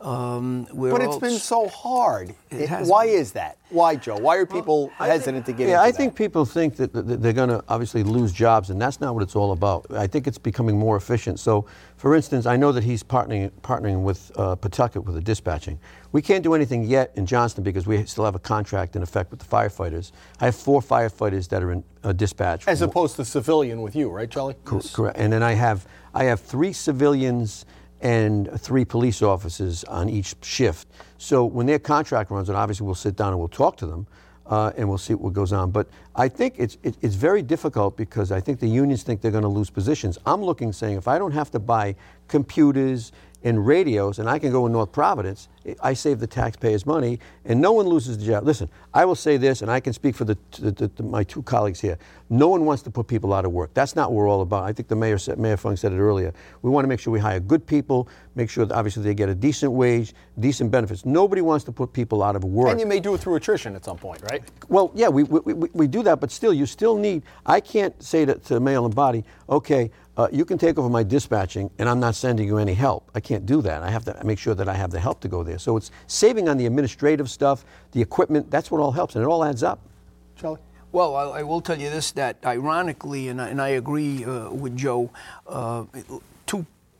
Um, 0.00 0.68
but 0.72 1.02
it's 1.02 1.16
been 1.16 1.38
so 1.38 1.66
hard. 1.68 2.32
It, 2.50 2.70
why 2.86 3.06
been. 3.06 3.16
is 3.16 3.32
that? 3.32 3.58
Why, 3.70 3.96
Joe? 3.96 4.16
Why 4.16 4.36
are 4.36 4.46
people 4.46 4.92
well, 4.98 5.08
hesitant 5.08 5.44
think, 5.44 5.58
to 5.58 5.64
get 5.64 5.68
yeah, 5.68 5.82
I 5.82 5.90
that? 5.90 5.96
think 5.96 6.14
people 6.14 6.44
think 6.44 6.76
that 6.76 6.92
they're 6.92 7.32
going 7.32 7.48
to 7.48 7.64
obviously 7.68 8.04
lose 8.04 8.32
jobs, 8.32 8.70
and 8.70 8.80
that's 8.80 9.00
not 9.00 9.14
what 9.14 9.24
it's 9.24 9.34
all 9.34 9.50
about. 9.50 9.86
I 9.90 10.06
think 10.06 10.28
it's 10.28 10.38
becoming 10.38 10.78
more 10.78 10.96
efficient. 10.96 11.40
So, 11.40 11.66
for 11.96 12.14
instance, 12.14 12.46
I 12.46 12.56
know 12.56 12.70
that 12.72 12.84
he's 12.84 13.02
partnering, 13.02 13.50
partnering 13.62 14.04
with 14.04 14.30
uh, 14.36 14.54
Pawtucket 14.54 15.04
with 15.04 15.16
the 15.16 15.20
dispatching. 15.20 15.80
We 16.12 16.22
can't 16.22 16.44
do 16.44 16.54
anything 16.54 16.84
yet 16.84 17.12
in 17.16 17.26
Johnston 17.26 17.64
because 17.64 17.86
we 17.88 18.04
still 18.04 18.24
have 18.24 18.36
a 18.36 18.40
contract 18.40 18.94
in 18.94 19.02
effect 19.02 19.32
with 19.32 19.40
the 19.40 19.46
firefighters. 19.46 20.12
I 20.40 20.46
have 20.46 20.54
four 20.54 20.80
firefighters 20.80 21.48
that 21.48 21.62
are 21.62 21.72
in 21.72 21.84
uh, 22.04 22.12
dispatch. 22.12 22.68
As 22.68 22.82
opposed 22.82 23.16
to 23.16 23.24
civilian 23.24 23.82
with 23.82 23.96
you, 23.96 24.10
right, 24.10 24.30
Charlie? 24.30 24.54
yes. 24.72 24.94
Correct. 24.94 25.18
And 25.18 25.32
then 25.32 25.42
I 25.42 25.52
have 25.52 25.86
I 26.14 26.24
have 26.24 26.40
three 26.40 26.72
civilians 26.72 27.66
and 28.00 28.48
three 28.60 28.84
police 28.84 29.22
officers 29.22 29.84
on 29.84 30.08
each 30.08 30.34
shift. 30.42 30.88
So 31.18 31.44
when 31.44 31.66
their 31.66 31.78
contract 31.78 32.30
runs, 32.30 32.48
and 32.48 32.56
obviously 32.56 32.86
we'll 32.86 32.94
sit 32.94 33.16
down 33.16 33.28
and 33.28 33.38
we'll 33.38 33.48
talk 33.48 33.76
to 33.78 33.86
them, 33.86 34.06
uh, 34.46 34.72
and 34.76 34.88
we'll 34.88 34.98
see 34.98 35.14
what 35.14 35.32
goes 35.32 35.52
on. 35.52 35.70
But 35.70 35.88
I 36.14 36.28
think 36.28 36.54
it's 36.56 36.78
it, 36.82 36.96
it's 37.02 37.14
very 37.14 37.42
difficult 37.42 37.96
because 37.96 38.32
I 38.32 38.40
think 38.40 38.60
the 38.60 38.68
unions 38.68 39.02
think 39.02 39.20
they're 39.20 39.30
going 39.30 39.42
to 39.42 39.48
lose 39.48 39.70
positions. 39.70 40.18
I'm 40.24 40.42
looking 40.42 40.72
saying 40.72 40.96
if 40.96 41.06
I 41.06 41.18
don't 41.18 41.32
have 41.32 41.50
to 41.50 41.58
buy 41.58 41.94
computers 42.28 43.12
and 43.44 43.66
radios, 43.66 44.18
and 44.18 44.28
I 44.28 44.38
can 44.38 44.50
go 44.50 44.66
in 44.66 44.72
North 44.72 44.90
Providence, 44.90 45.48
I 45.82 45.92
save 45.92 46.18
the 46.18 46.26
taxpayers 46.26 46.86
money, 46.86 47.20
and 47.44 47.60
no 47.60 47.72
one 47.72 47.86
loses 47.86 48.18
the 48.18 48.24
job. 48.24 48.44
Listen, 48.44 48.68
I 48.94 49.04
will 49.04 49.14
say 49.14 49.36
this, 49.36 49.62
and 49.62 49.70
I 49.70 49.80
can 49.80 49.92
speak 49.92 50.16
for 50.16 50.24
the, 50.24 50.36
the, 50.58 50.70
the, 50.72 50.88
the, 50.88 51.02
my 51.02 51.22
two 51.22 51.42
colleagues 51.42 51.80
here. 51.80 51.98
No 52.30 52.48
one 52.48 52.64
wants 52.64 52.82
to 52.82 52.90
put 52.90 53.06
people 53.06 53.32
out 53.32 53.44
of 53.44 53.52
work. 53.52 53.72
That's 53.74 53.94
not 53.94 54.10
what 54.10 54.16
we're 54.16 54.28
all 54.28 54.40
about. 54.40 54.64
I 54.64 54.72
think 54.72 54.88
the 54.88 54.96
mayor 54.96 55.18
said, 55.18 55.38
Mayor 55.38 55.56
Fung 55.56 55.76
said 55.76 55.92
it 55.92 55.98
earlier. 55.98 56.32
We 56.62 56.70
want 56.70 56.84
to 56.84 56.88
make 56.88 57.00
sure 57.00 57.12
we 57.12 57.20
hire 57.20 57.38
good 57.38 57.64
people, 57.64 58.08
make 58.34 58.50
sure 58.50 58.66
that 58.66 58.74
obviously 58.74 59.02
they 59.04 59.14
get 59.14 59.28
a 59.28 59.34
decent 59.34 59.72
wage, 59.72 60.14
decent 60.40 60.70
benefits. 60.70 61.06
Nobody 61.06 61.42
wants 61.42 61.64
to 61.66 61.72
put 61.72 61.92
people 61.92 62.22
out 62.22 62.34
of 62.34 62.44
work. 62.44 62.70
And 62.70 62.80
you 62.80 62.86
may 62.86 63.00
do 63.00 63.14
it 63.14 63.18
through 63.18 63.36
attrition 63.36 63.76
at 63.76 63.84
some 63.84 63.98
point, 63.98 64.20
right? 64.30 64.42
Well, 64.68 64.90
yeah, 64.94 65.08
we, 65.08 65.22
we, 65.22 65.52
we, 65.52 65.68
we 65.72 65.86
do 65.86 66.02
that, 66.02 66.20
but 66.20 66.30
still, 66.32 66.52
you 66.52 66.66
still 66.66 66.96
need. 66.96 67.22
I 67.46 67.60
can't 67.60 68.00
say 68.02 68.24
to, 68.24 68.34
to 68.34 68.58
Mayor 68.58 68.80
Lombardi, 68.80 69.24
okay, 69.48 69.90
uh, 70.18 70.26
you 70.32 70.44
can 70.44 70.58
take 70.58 70.78
over 70.78 70.88
my 70.88 71.04
dispatching 71.04 71.70
and 71.78 71.88
I'm 71.88 72.00
not 72.00 72.16
sending 72.16 72.46
you 72.46 72.58
any 72.58 72.74
help. 72.74 73.08
I 73.14 73.20
can't 73.20 73.46
do 73.46 73.62
that. 73.62 73.82
I 73.82 73.90
have 73.90 74.04
to 74.06 74.20
make 74.24 74.38
sure 74.38 74.54
that 74.54 74.68
I 74.68 74.74
have 74.74 74.90
the 74.90 74.98
help 74.98 75.20
to 75.20 75.28
go 75.28 75.44
there. 75.44 75.58
So 75.58 75.76
it's 75.76 75.92
saving 76.08 76.48
on 76.48 76.58
the 76.58 76.66
administrative 76.66 77.30
stuff, 77.30 77.64
the 77.92 78.02
equipment, 78.02 78.50
that's 78.50 78.70
what 78.70 78.80
all 78.80 78.90
helps, 78.90 79.14
and 79.14 79.24
it 79.24 79.28
all 79.28 79.44
adds 79.44 79.62
up. 79.62 79.78
Charlie? 80.36 80.60
Well, 80.90 81.14
I, 81.14 81.40
I 81.40 81.42
will 81.44 81.60
tell 81.60 81.78
you 81.78 81.90
this 81.90 82.12
that 82.12 82.36
ironically, 82.44 83.28
and 83.28 83.40
I, 83.40 83.48
and 83.48 83.62
I 83.62 83.68
agree 83.68 84.24
uh, 84.24 84.50
with 84.50 84.76
Joe, 84.76 85.10
uh, 85.46 85.84
two 85.92 86.22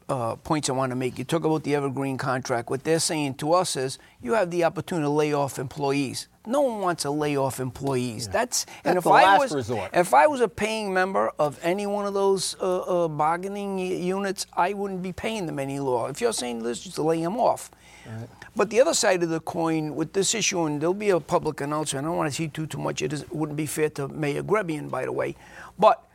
uh, 0.08 0.36
points 0.36 0.68
I 0.68 0.72
want 0.72 0.90
to 0.90 0.96
make. 0.96 1.18
You 1.18 1.24
talk 1.24 1.44
about 1.44 1.64
the 1.64 1.74
Evergreen 1.74 2.16
contract. 2.16 2.70
What 2.70 2.84
they're 2.84 2.98
saying 2.98 3.34
to 3.34 3.52
us 3.52 3.76
is 3.76 3.98
you 4.22 4.34
have 4.34 4.50
the 4.50 4.64
opportunity 4.64 5.04
to 5.04 5.10
lay 5.10 5.32
off 5.32 5.58
employees. 5.58 6.28
No 6.46 6.62
one 6.62 6.80
wants 6.80 7.02
to 7.02 7.10
lay 7.10 7.36
off 7.36 7.60
employees. 7.60 8.26
Yeah. 8.26 8.32
That's, 8.32 8.66
and 8.84 8.96
That's 8.96 9.06
if 9.06 9.12
I 9.12 9.38
was 9.38 9.52
resort. 9.54 9.90
if 9.92 10.14
I 10.14 10.26
was 10.26 10.40
a 10.40 10.48
paying 10.48 10.94
member 10.94 11.30
of 11.38 11.58
any 11.62 11.86
one 11.86 12.06
of 12.06 12.14
those 12.14 12.56
uh, 12.60 13.04
uh, 13.04 13.08
bargaining 13.08 13.78
units, 13.78 14.46
I 14.54 14.72
wouldn't 14.72 15.02
be 15.02 15.12
paying 15.12 15.46
them 15.46 15.58
any 15.58 15.78
law. 15.78 16.06
If 16.06 16.20
you're 16.20 16.32
saying 16.32 16.64
let's 16.64 16.80
just 16.80 16.98
lay 16.98 17.22
them 17.22 17.36
off. 17.36 17.70
Right. 18.06 18.28
But 18.56 18.70
the 18.70 18.80
other 18.80 18.94
side 18.94 19.22
of 19.22 19.28
the 19.28 19.40
coin 19.40 19.94
with 19.94 20.14
this 20.14 20.34
issue, 20.34 20.64
and 20.64 20.80
there'll 20.80 20.94
be 20.94 21.10
a 21.10 21.20
public 21.20 21.60
announcement. 21.60 22.06
I 22.06 22.08
don't 22.08 22.16
want 22.16 22.30
to 22.30 22.34
see 22.34 22.48
too 22.48 22.66
too 22.66 22.78
much. 22.78 23.02
It, 23.02 23.12
is, 23.12 23.22
it 23.22 23.34
wouldn't 23.34 23.56
be 23.56 23.66
fair 23.66 23.90
to 23.90 24.08
Mayor 24.08 24.42
Grebien, 24.42 24.90
by 24.90 25.04
the 25.04 25.12
way, 25.12 25.36
but 25.78 26.07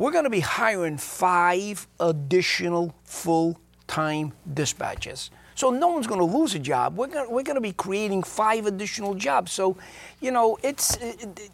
we're 0.00 0.10
going 0.10 0.24
to 0.24 0.30
be 0.30 0.40
hiring 0.40 0.96
five 0.96 1.86
additional 2.00 2.94
full-time 3.04 4.32
dispatchers. 4.54 5.28
So 5.54 5.68
no 5.68 5.88
one's 5.88 6.06
going 6.06 6.20
to 6.20 6.38
lose 6.38 6.54
a 6.54 6.58
job. 6.58 6.96
We're 6.96 7.08
going, 7.08 7.30
we're 7.30 7.42
going 7.42 7.56
to 7.56 7.60
be 7.60 7.74
creating 7.74 8.22
five 8.22 8.64
additional 8.64 9.14
jobs. 9.14 9.52
So, 9.52 9.76
you 10.22 10.30
know, 10.30 10.56
it's 10.62 10.96
it, 10.96 11.50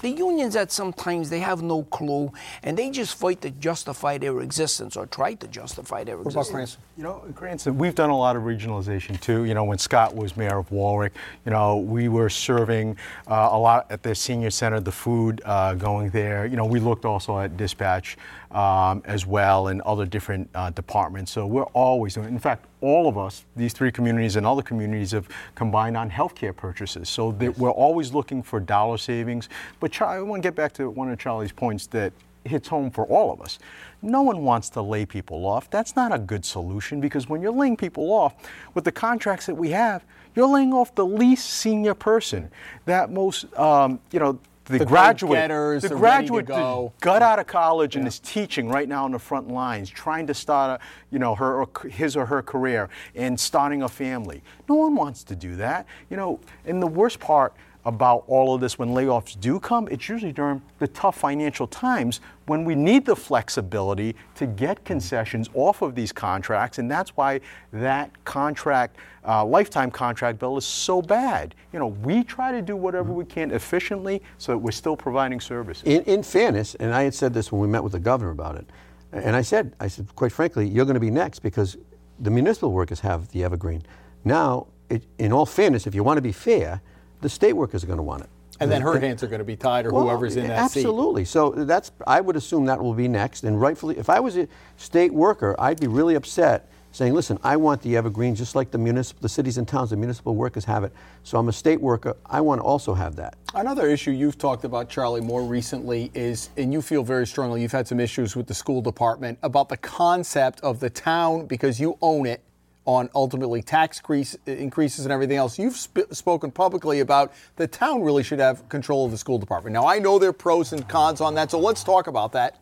the 0.00 0.10
unions 0.10 0.56
at 0.56 0.70
sometimes 0.70 1.30
they 1.30 1.40
have 1.40 1.62
no 1.62 1.82
clue 1.84 2.32
and 2.62 2.76
they 2.76 2.90
just 2.90 3.16
fight 3.16 3.40
to 3.42 3.50
justify 3.50 4.18
their 4.18 4.40
existence 4.40 4.96
or 4.96 5.06
try 5.06 5.34
to 5.34 5.48
justify 5.48 6.04
their 6.04 6.16
what 6.18 6.26
existence. 6.26 6.48
About 6.48 6.56
Cranston? 6.56 6.82
You 6.96 7.02
know, 7.02 7.24
Cranston, 7.34 7.78
we've 7.78 7.94
done 7.94 8.10
a 8.10 8.16
lot 8.16 8.36
of 8.36 8.42
regionalization 8.42 9.20
too. 9.20 9.44
You 9.44 9.54
know, 9.54 9.64
when 9.64 9.78
Scott 9.78 10.14
was 10.14 10.36
mayor 10.36 10.58
of 10.58 10.70
Warwick, 10.70 11.12
you 11.44 11.52
know, 11.52 11.78
we 11.78 12.08
were 12.08 12.28
serving 12.28 12.96
uh, 13.26 13.48
a 13.52 13.58
lot 13.58 13.86
at 13.90 14.02
the 14.02 14.14
senior 14.14 14.50
center, 14.50 14.80
the 14.80 14.92
food 14.92 15.42
uh, 15.44 15.74
going 15.74 16.10
there. 16.10 16.46
You 16.46 16.56
know, 16.56 16.66
we 16.66 16.80
looked 16.80 17.04
also 17.04 17.38
at 17.38 17.56
dispatch 17.56 18.16
um, 18.50 19.02
as 19.04 19.26
well 19.26 19.68
and 19.68 19.82
other 19.82 20.06
different 20.06 20.48
uh, 20.54 20.70
departments. 20.70 21.32
So 21.32 21.46
we're 21.46 21.64
always 21.64 22.14
doing. 22.14 22.28
In 22.28 22.38
fact, 22.38 22.66
all 22.80 23.08
of 23.08 23.18
us, 23.18 23.44
these 23.56 23.72
three 23.72 23.92
communities 23.92 24.36
and 24.36 24.46
other 24.46 24.62
communities, 24.62 25.12
have 25.12 25.28
combined 25.54 25.96
on 25.96 26.10
healthcare 26.10 26.54
purchases. 26.56 27.08
So 27.08 27.28
we're 27.28 27.70
always 27.70 28.12
looking 28.14 28.42
for 28.42 28.60
dollar 28.60 28.98
savings. 28.98 29.48
But 29.80 29.92
Char- 29.92 30.18
I 30.18 30.22
want 30.22 30.42
to 30.42 30.46
get 30.46 30.54
back 30.54 30.72
to 30.74 30.88
one 30.90 31.10
of 31.10 31.18
Charlie's 31.18 31.52
points 31.52 31.86
that 31.88 32.12
hits 32.44 32.68
home 32.68 32.90
for 32.90 33.04
all 33.06 33.32
of 33.32 33.40
us. 33.40 33.58
No 34.00 34.22
one 34.22 34.44
wants 34.44 34.70
to 34.70 34.82
lay 34.82 35.04
people 35.04 35.44
off. 35.44 35.68
That's 35.70 35.96
not 35.96 36.14
a 36.14 36.18
good 36.18 36.44
solution 36.44 37.00
because 37.00 37.28
when 37.28 37.42
you're 37.42 37.52
laying 37.52 37.76
people 37.76 38.12
off 38.12 38.34
with 38.74 38.84
the 38.84 38.92
contracts 38.92 39.46
that 39.46 39.54
we 39.54 39.70
have, 39.70 40.04
you're 40.34 40.46
laying 40.46 40.72
off 40.72 40.94
the 40.94 41.04
least 41.04 41.50
senior 41.50 41.94
person, 41.94 42.50
that 42.86 43.10
most, 43.10 43.52
um, 43.58 43.98
you 44.12 44.20
know, 44.20 44.38
the, 44.68 44.78
the 44.78 44.86
graduate, 44.86 45.38
getters, 45.38 45.82
the 45.82 45.88
graduate 45.88 46.46
go. 46.46 46.92
got 47.00 47.22
out 47.22 47.38
of 47.38 47.46
college 47.46 47.96
and 47.96 48.06
is 48.06 48.18
teaching 48.18 48.68
right 48.68 48.88
now 48.88 49.04
on 49.04 49.12
the 49.12 49.18
front 49.18 49.48
lines, 49.48 49.88
trying 49.88 50.26
to 50.26 50.34
start, 50.34 50.80
a, 50.80 50.84
you 51.10 51.18
know, 51.18 51.34
her 51.34 51.62
or 51.62 51.88
his 51.88 52.16
or 52.16 52.26
her 52.26 52.42
career 52.42 52.88
and 53.14 53.38
starting 53.38 53.82
a 53.82 53.88
family. 53.88 54.42
No 54.68 54.74
one 54.74 54.94
wants 54.94 55.24
to 55.24 55.36
do 55.36 55.56
that, 55.56 55.86
you 56.10 56.16
know. 56.16 56.38
And 56.66 56.82
the 56.82 56.86
worst 56.86 57.18
part 57.18 57.54
about 57.88 58.22
all 58.26 58.54
of 58.54 58.60
this 58.60 58.78
when 58.78 58.90
layoffs 58.90 59.40
do 59.40 59.58
come, 59.58 59.88
it's 59.90 60.10
usually 60.10 60.30
during 60.30 60.60
the 60.78 60.86
tough 60.88 61.16
financial 61.16 61.66
times 61.66 62.20
when 62.44 62.62
we 62.62 62.74
need 62.74 63.06
the 63.06 63.16
flexibility 63.16 64.14
to 64.34 64.46
get 64.46 64.84
concessions 64.84 65.48
off 65.54 65.80
of 65.80 65.94
these 65.94 66.12
contracts. 66.12 66.78
And 66.78 66.90
that's 66.90 67.16
why 67.16 67.40
that 67.72 68.12
contract, 68.26 68.96
uh, 69.26 69.42
lifetime 69.42 69.90
contract 69.90 70.38
bill 70.38 70.58
is 70.58 70.66
so 70.66 71.00
bad. 71.00 71.54
You 71.72 71.78
know, 71.78 71.86
we 71.86 72.22
try 72.24 72.52
to 72.52 72.60
do 72.60 72.76
whatever 72.76 73.10
we 73.10 73.24
can 73.24 73.50
efficiently 73.52 74.20
so 74.36 74.52
that 74.52 74.58
we're 74.58 74.70
still 74.70 74.96
providing 74.96 75.40
services. 75.40 75.82
In, 75.84 76.02
in 76.02 76.22
fairness, 76.22 76.74
and 76.74 76.92
I 76.92 77.04
had 77.04 77.14
said 77.14 77.32
this 77.32 77.50
when 77.50 77.62
we 77.62 77.68
met 77.68 77.82
with 77.82 77.92
the 77.92 78.00
governor 78.00 78.32
about 78.32 78.56
it, 78.56 78.68
and 79.12 79.34
I 79.34 79.40
said, 79.40 79.74
I 79.80 79.88
said, 79.88 80.14
quite 80.14 80.32
frankly, 80.32 80.68
you're 80.68 80.84
going 80.84 80.92
to 80.92 81.00
be 81.00 81.10
next 81.10 81.38
because 81.38 81.78
the 82.20 82.30
municipal 82.30 82.70
workers 82.70 83.00
have 83.00 83.30
the 83.30 83.44
evergreen. 83.44 83.82
Now, 84.24 84.66
it, 84.90 85.04
in 85.18 85.32
all 85.32 85.46
fairness, 85.46 85.86
if 85.86 85.94
you 85.94 86.04
want 86.04 86.18
to 86.18 86.22
be 86.22 86.32
fair, 86.32 86.82
the 87.20 87.28
state 87.28 87.52
workers 87.52 87.84
are 87.84 87.86
going 87.86 87.98
to 87.98 88.02
want 88.02 88.22
it. 88.22 88.30
And 88.60 88.70
then 88.70 88.82
her 88.82 88.98
hands 88.98 89.22
are 89.22 89.28
going 89.28 89.38
to 89.38 89.44
be 89.44 89.56
tied, 89.56 89.86
or 89.86 89.92
well, 89.92 90.02
whoever's 90.02 90.36
in 90.36 90.48
that 90.48 90.58
absolutely. 90.58 91.24
seat. 91.24 91.38
Absolutely. 91.38 91.56
So 91.58 91.64
that's 91.64 91.92
I 92.06 92.20
would 92.20 92.34
assume 92.34 92.64
that 92.66 92.82
will 92.82 92.94
be 92.94 93.06
next, 93.06 93.44
and 93.44 93.60
rightfully, 93.60 93.96
if 93.98 94.10
I 94.10 94.18
was 94.18 94.36
a 94.36 94.48
state 94.76 95.14
worker, 95.14 95.54
I'd 95.60 95.78
be 95.78 95.86
really 95.86 96.16
upset, 96.16 96.68
saying, 96.90 97.14
"Listen, 97.14 97.38
I 97.44 97.56
want 97.56 97.82
the 97.82 97.96
evergreen 97.96 98.34
just 98.34 98.56
like 98.56 98.72
the 98.72 98.78
municipal, 98.78 99.22
the 99.22 99.28
cities 99.28 99.58
and 99.58 99.68
towns, 99.68 99.90
the 99.90 99.96
municipal 99.96 100.34
workers 100.34 100.64
have 100.64 100.82
it. 100.82 100.92
So 101.22 101.38
I'm 101.38 101.48
a 101.48 101.52
state 101.52 101.80
worker. 101.80 102.16
I 102.26 102.40
want 102.40 102.60
to 102.60 102.64
also 102.64 102.94
have 102.94 103.14
that." 103.14 103.36
Another 103.54 103.86
issue 103.86 104.10
you've 104.10 104.38
talked 104.38 104.64
about, 104.64 104.88
Charlie, 104.88 105.20
more 105.20 105.44
recently 105.44 106.10
is, 106.12 106.50
and 106.56 106.72
you 106.72 106.82
feel 106.82 107.04
very 107.04 107.28
strongly, 107.28 107.62
you've 107.62 107.70
had 107.70 107.86
some 107.86 108.00
issues 108.00 108.34
with 108.34 108.48
the 108.48 108.54
school 108.54 108.82
department 108.82 109.38
about 109.44 109.68
the 109.68 109.76
concept 109.76 110.60
of 110.62 110.80
the 110.80 110.90
town 110.90 111.46
because 111.46 111.78
you 111.78 111.96
own 112.02 112.26
it 112.26 112.42
on 112.88 113.10
ultimately 113.14 113.60
tax 113.60 114.00
increases 114.46 115.04
and 115.04 115.12
everything 115.12 115.36
else. 115.36 115.58
You've 115.58 115.76
sp- 115.76 116.08
spoken 116.10 116.50
publicly 116.50 117.00
about 117.00 117.34
the 117.56 117.66
town 117.66 118.00
really 118.00 118.22
should 118.22 118.38
have 118.38 118.66
control 118.70 119.04
of 119.04 119.10
the 119.10 119.18
school 119.18 119.36
department. 119.36 119.74
Now, 119.74 119.86
I 119.86 119.98
know 119.98 120.18
there 120.18 120.30
are 120.30 120.32
pros 120.32 120.72
and 120.72 120.88
cons 120.88 121.20
on 121.20 121.34
that, 121.34 121.50
so 121.50 121.58
let's 121.58 121.84
talk 121.84 122.06
about 122.06 122.32
that. 122.32 122.58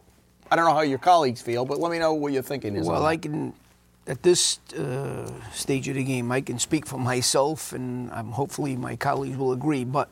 I 0.51 0.57
don't 0.57 0.65
know 0.65 0.75
how 0.75 0.81
your 0.81 0.99
colleagues 0.99 1.41
feel, 1.41 1.65
but 1.65 1.79
let 1.79 1.93
me 1.93 2.01
know 2.01 2.13
what 2.13 2.33
you're 2.33 2.43
thinking 2.43 2.75
is. 2.75 2.89
Well, 2.89 3.07
I 3.07 3.17
can, 3.17 3.53
at 4.09 4.25
this 4.25 4.59
uh, 4.77 5.31
stage 5.53 5.87
of 5.87 5.95
the 5.95 6.03
game, 6.03 6.33
I 6.33 6.41
can 6.41 6.59
speak 6.59 6.87
for 6.87 6.99
myself, 6.99 7.73
and 7.73 8.11
um, 8.11 8.33
hopefully 8.33 8.75
my 8.75 8.97
colleagues 8.97 9.37
will 9.37 9.53
agree. 9.53 9.85
But 9.85 10.09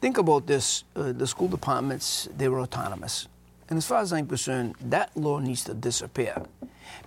think 0.00 0.16
about 0.16 0.46
this: 0.46 0.84
uh, 0.96 1.12
the 1.12 1.26
school 1.26 1.48
departments 1.48 2.30
they 2.34 2.48
were 2.48 2.60
autonomous, 2.60 3.28
and 3.68 3.76
as 3.76 3.86
far 3.86 4.00
as 4.00 4.10
I'm 4.10 4.26
concerned, 4.26 4.76
that 4.80 5.14
law 5.14 5.38
needs 5.38 5.64
to 5.64 5.74
disappear, 5.74 6.46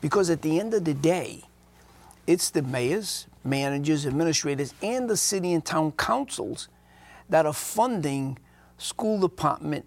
because 0.01 0.29
at 0.29 0.43
the 0.43 0.59
end 0.59 0.75
of 0.75 0.85
the 0.85 0.93
day 0.93 1.45
it's 2.27 2.49
the 2.49 2.61
mayors, 2.61 3.27
managers, 3.43 4.05
administrators, 4.05 4.73
and 4.81 5.09
the 5.09 5.17
city 5.17 5.53
and 5.53 5.63
town 5.63 5.91
councils 5.93 6.69
that 7.29 7.45
are 7.45 7.53
funding 7.53 8.37
school 8.77 9.19
department 9.19 9.85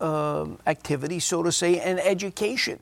um, 0.00 0.58
activities, 0.66 1.24
so 1.24 1.42
to 1.42 1.52
say, 1.52 1.78
and 1.80 1.98
education. 2.00 2.78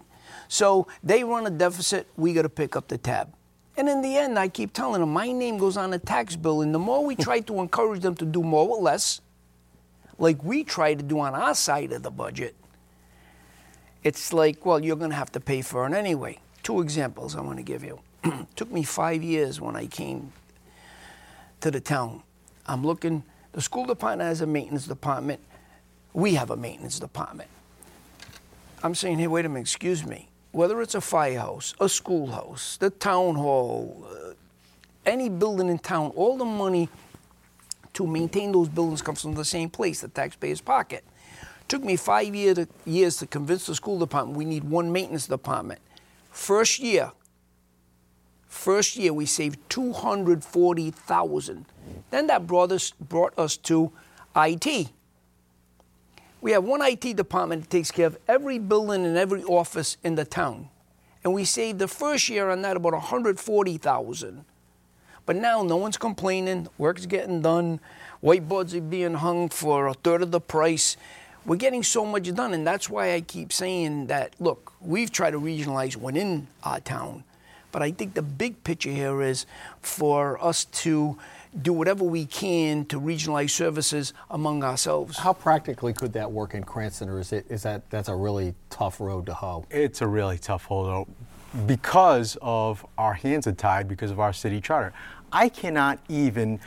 So 0.49 0.87
they 1.03 1.25
run 1.25 1.47
a 1.47 1.51
deficit, 1.51 2.07
we 2.17 2.33
got 2.33 2.43
to 2.43 2.49
pick 2.49 2.77
up 2.77 2.89
the 2.89 2.99
tab. 2.99 3.33
And 3.77 3.89
in 3.89 4.03
the 4.03 4.17
end, 4.17 4.39
I 4.39 4.49
keep 4.49 4.73
telling 4.73 5.01
them, 5.01 5.13
my 5.13 5.33
name 5.33 5.59
goes 5.59 5.77
on 5.77 5.91
the 5.91 5.99
tax 5.99 6.37
bill. 6.37 6.63
And 6.63 6.75
the 6.75 6.79
more 6.79 7.05
we 7.05 7.17
try 7.17 7.41
to 7.41 7.59
encourage 7.61 8.03
them 8.03 8.15
to 8.17 8.25
do 8.25 8.43
more 8.43 8.69
with 8.69 8.81
less, 8.81 9.21
like 10.19 10.45
we 10.45 10.63
try 10.63 10.95
to 10.95 11.03
do 11.03 11.19
on 11.19 11.35
our 11.35 11.55
side 11.55 11.93
of 11.93 12.03
the 12.03 12.11
budget, 12.11 12.55
it's 14.05 14.33
like, 14.33 14.65
well, 14.65 14.79
you're 14.85 14.97
going 14.97 15.11
to 15.11 15.17
have 15.17 15.33
to 15.33 15.41
pay 15.41 15.61
for 15.63 15.87
it 15.87 15.93
anyway. 15.93 16.39
Two 16.63 16.81
examples 16.81 17.35
I 17.35 17.41
want 17.41 17.57
to 17.57 17.65
give 17.65 17.83
you. 17.83 17.99
took 18.57 18.71
me 18.71 18.83
five 18.83 19.23
years 19.23 19.61
when 19.61 19.77
I 19.77 19.87
came 19.87 20.33
to 21.61 21.71
the 21.71 21.81
town. 21.81 22.23
I'm 22.67 22.85
looking, 22.85 23.23
the 23.53 23.61
school 23.61 23.87
department 23.87 24.29
has 24.29 24.41
a 24.41 24.47
maintenance 24.47 24.87
department. 24.87 25.41
We 26.13 26.35
have 26.35 26.51
a 26.51 26.57
maintenance 26.57 26.99
department. 26.99 27.51
I'm 28.83 28.95
saying, 28.95 29.19
hey, 29.19 29.27
wait 29.27 29.45
a 29.45 29.49
minute, 29.49 29.63
excuse 29.63 30.05
me. 30.05 30.29
Whether 30.53 30.81
it's 30.83 30.95
a 30.95 31.01
firehouse, 31.01 31.75
a 31.81 31.89
schoolhouse, 31.89 32.77
the 32.77 32.91
town 32.91 33.35
hall, 33.35 34.07
uh, 34.09 34.33
any 35.05 35.29
building 35.29 35.69
in 35.69 35.79
town, 35.79 36.13
all 36.15 36.37
the 36.37 36.45
money 36.45 36.89
to 37.95 38.07
maintain 38.07 38.53
those 38.53 38.69
buildings 38.69 39.03
comes 39.03 39.23
from 39.23 39.35
the 39.35 39.45
same 39.45 39.69
place, 39.69 40.01
the 40.01 40.09
taxpayer's 40.09 40.61
pocket. 40.61 41.05
Took 41.67 41.83
me 41.83 41.97
five 41.97 42.35
year 42.35 42.55
to, 42.55 42.69
years 42.85 43.17
to 43.19 43.27
convince 43.27 43.67
the 43.67 43.75
school 43.75 43.99
department 43.99 44.37
we 44.37 44.45
need 44.45 44.65
one 44.65 44.93
maintenance 44.93 45.27
department. 45.27 45.81
First 46.31 46.79
year, 46.79 47.13
First 48.55 48.97
year 48.97 49.13
we 49.13 49.27
saved 49.27 49.59
240,000. 49.69 51.67
Then 52.11 52.29
that 52.29 52.47
brought 52.47 52.73
us, 52.73 52.93
brought 52.93 53.39
us 53.39 53.59
to 53.59 53.93
IT. 54.35 54.91
We 56.41 56.53
have 56.53 56.65
one 56.65 56.81
IT 56.81 57.17
department 57.17 57.63
that 57.63 57.71
takes 57.71 57.91
care 57.91 58.07
of 58.07 58.17
every 58.27 58.59
building 58.59 59.05
and 59.05 59.19
every 59.19 59.43
office 59.43 59.99
in 60.03 60.15
the 60.15 60.25
town. 60.25 60.71
And 61.25 61.35
we 61.35 61.45
saved 61.45 61.79
the 61.79 61.89
first 61.89 62.31
year 62.31 62.49
on 62.49 62.63
that 62.63 62.77
about 62.79 62.93
140,000. 62.93 64.45
But 65.27 65.37
now 65.37 65.63
no 65.63 65.77
one's 65.77 65.99
complaining, 65.99 66.69
work's 66.79 67.05
getting 67.07 67.43
done, 67.43 67.81
whiteboards 68.23 68.73
are 68.73 68.81
being 68.81 69.15
hung 69.15 69.51
for 69.51 69.89
a 69.89 69.95
third 69.95 70.23
of 70.23 70.31
the 70.31 70.41
price. 70.41 70.97
We're 71.45 71.57
getting 71.57 71.83
so 71.83 72.07
much 72.07 72.33
done, 72.33 72.55
and 72.55 72.67
that's 72.67 72.89
why 72.89 73.13
I 73.15 73.21
keep 73.21 73.53
saying 73.53 74.07
that 74.07 74.37
look, 74.39 74.73
we've 74.81 75.11
tried 75.11 75.33
to 75.33 75.41
regionalize 75.41 75.97
within 75.97 76.47
our 76.63 76.81
town 76.81 77.25
but 77.75 77.83
I 77.83 77.91
think 77.91 78.15
the 78.15 78.23
big 78.23 78.63
picture 78.63 78.93
here 78.93 79.21
is 79.21 79.47
for 79.81 80.43
us 80.43 80.65
to 80.67 81.19
do 81.61 81.73
whatever 81.73 82.05
we 82.05 82.25
can 82.25 82.85
to 82.85 83.01
regionalize 83.01 83.51
services 83.51 84.13
among 84.31 84.63
ourselves. 84.63 85.19
How 85.19 85.33
practically 85.33 85.93
could 85.93 86.13
that 86.13 86.31
work 86.31 86.55
in 86.55 86.63
Cranston, 86.63 87.09
or 87.09 87.19
is 87.19 87.33
it 87.33 87.47
is 87.49 87.65
that 87.65 87.91
that's 87.91 88.09
a 88.09 88.15
really 88.15 88.55
tough 88.71 89.01
road 89.01 89.27
to 89.27 89.35
hoe? 89.35 89.67
It's 89.71 90.03
a 90.03 90.07
really 90.07 90.39
tough 90.39 90.71
road 90.71 91.09
because 91.67 92.39
of 92.41 92.87
our 92.97 93.15
hands 93.15 93.49
are 93.49 93.53
tied 93.53 93.89
because 93.89 94.13
of 94.13 94.21
our 94.21 94.33
city 94.33 94.61
charter. 94.61 94.93
I 95.33 95.49
cannot 95.49 95.99
even 96.09 96.61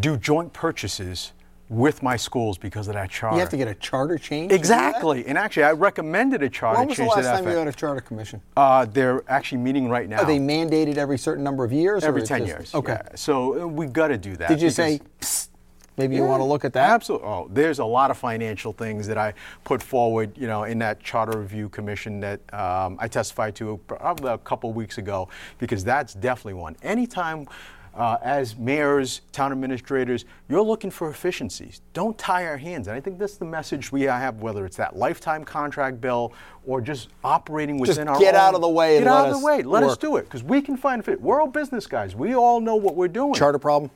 do 0.00 0.18
joint 0.18 0.52
purchases 0.52 1.32
with 1.68 2.02
my 2.02 2.16
schools 2.16 2.58
because 2.58 2.86
of 2.88 2.94
that 2.94 3.10
charter. 3.10 3.36
You 3.36 3.40
have 3.40 3.48
to 3.50 3.56
get 3.56 3.68
a 3.68 3.74
charter 3.74 4.18
change. 4.18 4.50
to 4.50 4.56
do 4.56 4.62
that? 4.68 4.88
Exactly. 4.88 5.26
And 5.26 5.36
actually, 5.36 5.64
I 5.64 5.72
recommended 5.72 6.42
a 6.42 6.48
charter 6.48 6.78
change. 6.78 6.98
When 6.98 7.06
was 7.08 7.16
the 7.16 7.22
change 7.22 7.24
to 7.24 7.30
last 7.32 7.42
time 7.42 7.52
you 7.52 7.58
had 7.58 7.68
a 7.68 7.72
charter 7.72 8.00
commission? 8.00 8.40
Uh, 8.56 8.84
they're 8.84 9.24
actually 9.28 9.58
meeting 9.58 9.88
right 9.88 10.08
now. 10.08 10.20
Are 10.20 10.26
they 10.26 10.38
mandated 10.38 10.96
every 10.96 11.18
certain 11.18 11.42
number 11.42 11.64
of 11.64 11.72
years? 11.72 12.04
every 12.04 12.22
10 12.22 12.40
just- 12.40 12.48
years. 12.48 12.74
Okay. 12.74 12.92
yeah. 12.92 13.08
So 13.16 13.62
uh, 13.62 13.66
we 13.66 13.86
got 13.86 14.08
to 14.08 14.18
do 14.18 14.36
that. 14.36 14.48
Did 14.48 14.62
you 14.62 14.70
say, 14.70 15.00
Psst, 15.20 15.48
maybe 15.96 16.14
you 16.14 16.24
want 16.24 16.40
to 16.40 16.44
look 16.44 16.64
at 16.64 16.72
that? 16.74 16.88
Absolutely. 16.90 17.26
Oh, 17.26 17.48
there's 17.50 17.80
a 17.80 17.84
lot 17.84 18.12
of 18.12 18.18
financial 18.18 18.72
things 18.72 19.08
that 19.08 19.18
I 19.18 19.34
put 19.64 19.82
forward, 19.82 20.38
you 20.38 20.46
know, 20.46 20.64
in 20.64 20.78
that 20.78 21.02
charter 21.02 21.38
review 21.38 21.68
commission 21.68 22.20
that 22.20 22.40
um, 22.54 22.96
I 23.00 23.08
testified 23.08 23.56
to 23.56 23.80
probably 23.88 24.30
a 24.30 24.38
couple 24.38 24.72
weeks 24.72 24.98
ago, 24.98 25.28
because 25.58 25.82
that's 25.82 26.14
definitely 26.14 26.54
one. 26.54 26.76
Anytime. 26.82 27.48
Uh, 27.96 28.18
as 28.22 28.58
mayors, 28.58 29.22
town 29.32 29.52
administrators, 29.52 30.26
you're 30.50 30.60
looking 30.60 30.90
for 30.90 31.08
efficiencies. 31.08 31.80
Don't 31.94 32.18
tie 32.18 32.46
our 32.46 32.58
hands. 32.58 32.88
And 32.88 32.96
I 32.96 33.00
think 33.00 33.18
that's 33.18 33.38
the 33.38 33.46
message 33.46 33.90
we 33.90 34.02
have, 34.02 34.42
whether 34.42 34.66
it's 34.66 34.76
that 34.76 34.96
lifetime 34.96 35.44
contract 35.44 35.98
bill 35.98 36.34
or 36.66 36.82
just 36.82 37.08
operating 37.24 37.78
Just 37.78 37.92
within 37.98 38.08
our 38.08 38.18
get 38.18 38.34
own- 38.34 38.40
out 38.42 38.54
of 38.54 38.60
the 38.60 38.68
way 38.68 38.96
Get 38.98 39.04
and 39.04 39.08
out 39.08 39.22
let 39.22 39.32
of 39.32 39.40
the 39.40 39.46
way. 39.46 39.62
Let 39.62 39.82
us 39.82 39.96
do 39.96 40.16
it 40.16 40.24
because 40.24 40.42
we 40.42 40.60
can 40.60 40.76
find 40.76 41.02
fit. 41.02 41.18
We're 41.22 41.40
all 41.40 41.46
business 41.46 41.86
guys. 41.86 42.14
We 42.14 42.34
all 42.34 42.60
know 42.60 42.76
what 42.76 42.96
we're 42.96 43.08
doing. 43.08 43.32
Charter 43.32 43.58
problem? 43.58 43.90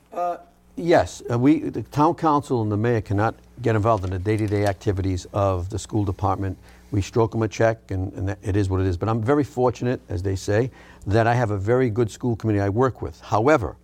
Yes, 0.77 1.23
uh, 1.31 1.39
we, 1.39 1.59
the 1.59 1.83
town 1.83 2.15
council 2.15 2.63
and 2.63 2.73
the 2.73 2.77
mayor 2.79 3.03
cannot 3.03 3.35
get 3.61 3.77
involved 3.77 4.05
in 4.05 4.11
the 4.11 4.19
day-to-day 4.19 4.65
activities 4.65 5.27
of 5.35 5.69
the 5.69 5.79
school 5.79 6.05
department. 6.07 6.57
We 6.91 7.03
stroke 7.03 7.33
them 7.33 7.43
a 7.43 7.49
check, 7.49 7.91
and, 7.91 8.13
and 8.15 8.31
it 8.43 8.57
is 8.57 8.71
what 8.71 8.81
it 8.81 8.87
is. 8.87 8.97
But 8.97 9.11
I'm 9.11 9.23
very 9.23 9.45
fortunate, 9.45 10.01
as 10.09 10.23
they 10.23 10.37
say, 10.37 10.71
that 11.07 11.27
I 11.27 11.35
have 11.35 11.51
a 11.51 11.59
very 11.59 11.91
good 11.91 12.11
school 12.11 12.35
committee 12.35 12.61
I 12.61 12.71
work 12.71 13.03
with. 13.03 13.21
However, 13.21 13.77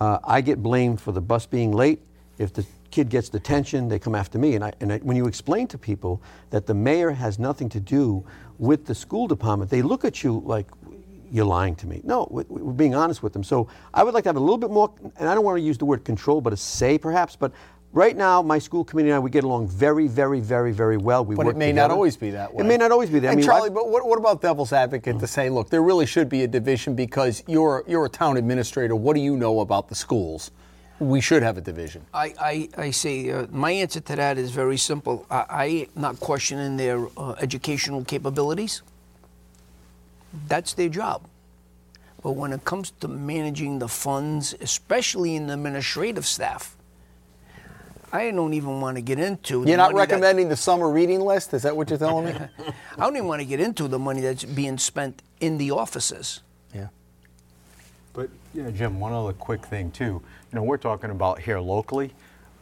uh, 0.00 0.18
I 0.24 0.40
get 0.40 0.62
blamed 0.62 1.00
for 1.00 1.12
the 1.12 1.20
bus 1.20 1.46
being 1.46 1.72
late. 1.72 2.00
If 2.38 2.52
the 2.52 2.64
kid 2.90 3.08
gets 3.10 3.28
detention, 3.28 3.88
they 3.88 3.98
come 3.98 4.14
after 4.14 4.38
me. 4.38 4.54
And, 4.54 4.64
I, 4.64 4.72
and 4.80 4.92
I, 4.92 4.98
when 4.98 5.16
you 5.16 5.26
explain 5.26 5.66
to 5.68 5.78
people 5.78 6.22
that 6.50 6.66
the 6.66 6.74
mayor 6.74 7.10
has 7.10 7.38
nothing 7.38 7.68
to 7.70 7.80
do 7.80 8.24
with 8.58 8.86
the 8.86 8.94
school 8.94 9.26
department, 9.28 9.70
they 9.70 9.82
look 9.82 10.04
at 10.04 10.24
you 10.24 10.42
like 10.44 10.66
you're 11.30 11.44
lying 11.44 11.76
to 11.76 11.86
me. 11.86 12.00
No, 12.02 12.26
we- 12.30 12.44
we're 12.48 12.72
being 12.72 12.94
honest 12.94 13.22
with 13.22 13.32
them. 13.32 13.44
So 13.44 13.68
I 13.94 14.02
would 14.02 14.14
like 14.14 14.24
to 14.24 14.28
have 14.28 14.36
a 14.36 14.40
little 14.40 14.58
bit 14.58 14.70
more, 14.70 14.90
and 15.16 15.28
I 15.28 15.34
don't 15.34 15.44
want 15.44 15.58
to 15.58 15.62
use 15.62 15.78
the 15.78 15.84
word 15.84 16.04
control, 16.04 16.40
but 16.40 16.52
a 16.52 16.56
say 16.56 16.98
perhaps. 16.98 17.36
But 17.36 17.52
right 17.92 18.16
now, 18.16 18.42
my 18.42 18.58
school 18.58 18.84
committee 18.84 19.08
and 19.10 19.16
I, 19.16 19.18
we 19.18 19.30
get 19.30 19.44
along 19.44 19.68
very, 19.68 20.06
very, 20.08 20.40
very, 20.40 20.72
very 20.72 20.96
well. 20.96 21.24
We 21.24 21.36
But 21.36 21.46
work 21.46 21.56
it 21.56 21.58
may 21.58 21.72
not 21.72 21.90
always 21.90 22.16
be 22.16 22.30
that 22.30 22.54
way. 22.54 22.64
It 22.64 22.66
may 22.66 22.76
not 22.76 22.92
always 22.92 23.10
be 23.10 23.18
that. 23.20 23.28
And 23.28 23.32
I 23.32 23.36
mean, 23.36 23.44
Charlie, 23.44 23.66
I've- 23.66 23.74
but 23.74 23.88
what, 23.88 24.06
what 24.06 24.18
about 24.18 24.40
devil's 24.42 24.72
advocate 24.72 25.18
to 25.18 25.26
say, 25.26 25.50
look, 25.50 25.70
there 25.70 25.82
really 25.82 26.06
should 26.06 26.28
be 26.28 26.42
a 26.44 26.48
division 26.48 26.94
because 26.94 27.42
you're 27.46 27.84
you're 27.86 28.06
a 28.06 28.10
town 28.10 28.36
administrator. 28.36 28.94
What 28.96 29.14
do 29.14 29.20
you 29.20 29.36
know 29.36 29.60
about 29.60 29.88
the 29.88 29.94
schools? 29.94 30.50
We 30.98 31.22
should 31.22 31.42
have 31.42 31.56
a 31.56 31.62
division. 31.62 32.04
I, 32.12 32.34
I, 32.38 32.68
I 32.76 32.90
say 32.90 33.30
uh, 33.30 33.46
my 33.50 33.70
answer 33.70 34.00
to 34.00 34.16
that 34.16 34.36
is 34.36 34.50
very 34.50 34.76
simple. 34.76 35.24
I, 35.30 35.44
I 35.48 35.86
not 35.98 36.20
questioning 36.20 36.76
their 36.76 37.06
uh, 37.16 37.32
educational 37.40 38.04
capabilities. 38.04 38.82
That's 40.46 40.74
their 40.74 40.90
job. 40.90 41.22
But 42.22 42.32
when 42.32 42.52
it 42.52 42.66
comes 42.66 42.90
to 43.00 43.08
managing 43.08 43.78
the 43.78 43.88
funds, 43.88 44.54
especially 44.60 45.36
in 45.36 45.46
the 45.46 45.54
administrative 45.54 46.26
staff, 46.26 46.76
I 48.12 48.30
don't 48.32 48.54
even 48.54 48.80
want 48.80 48.96
to 48.96 49.02
get 49.02 49.18
into. 49.18 49.62
the 49.62 49.68
You're 49.68 49.76
not 49.78 49.92
money 49.92 50.06
that- 50.06 50.12
recommending 50.12 50.48
the 50.48 50.56
summer 50.56 50.90
reading 50.90 51.20
list? 51.20 51.54
Is 51.54 51.62
that 51.62 51.76
what 51.76 51.88
you're 51.90 51.98
telling 51.98 52.26
me? 52.26 52.32
I 52.98 53.00
don't 53.04 53.16
even 53.16 53.28
want 53.28 53.40
to 53.40 53.46
get 53.46 53.60
into 53.60 53.86
the 53.88 53.98
money 53.98 54.20
that's 54.20 54.44
being 54.44 54.78
spent 54.78 55.22
in 55.40 55.58
the 55.58 55.70
offices. 55.70 56.40
yeah. 56.74 56.88
But 58.12 58.28
you 58.54 58.62
know, 58.64 58.70
Jim, 58.72 58.98
one 58.98 59.12
other 59.12 59.32
quick 59.32 59.64
thing 59.64 59.90
too. 59.92 60.04
You 60.04 60.22
know, 60.56 60.62
we're 60.64 60.76
talking 60.76 61.10
about 61.10 61.38
here 61.40 61.60
locally, 61.60 62.12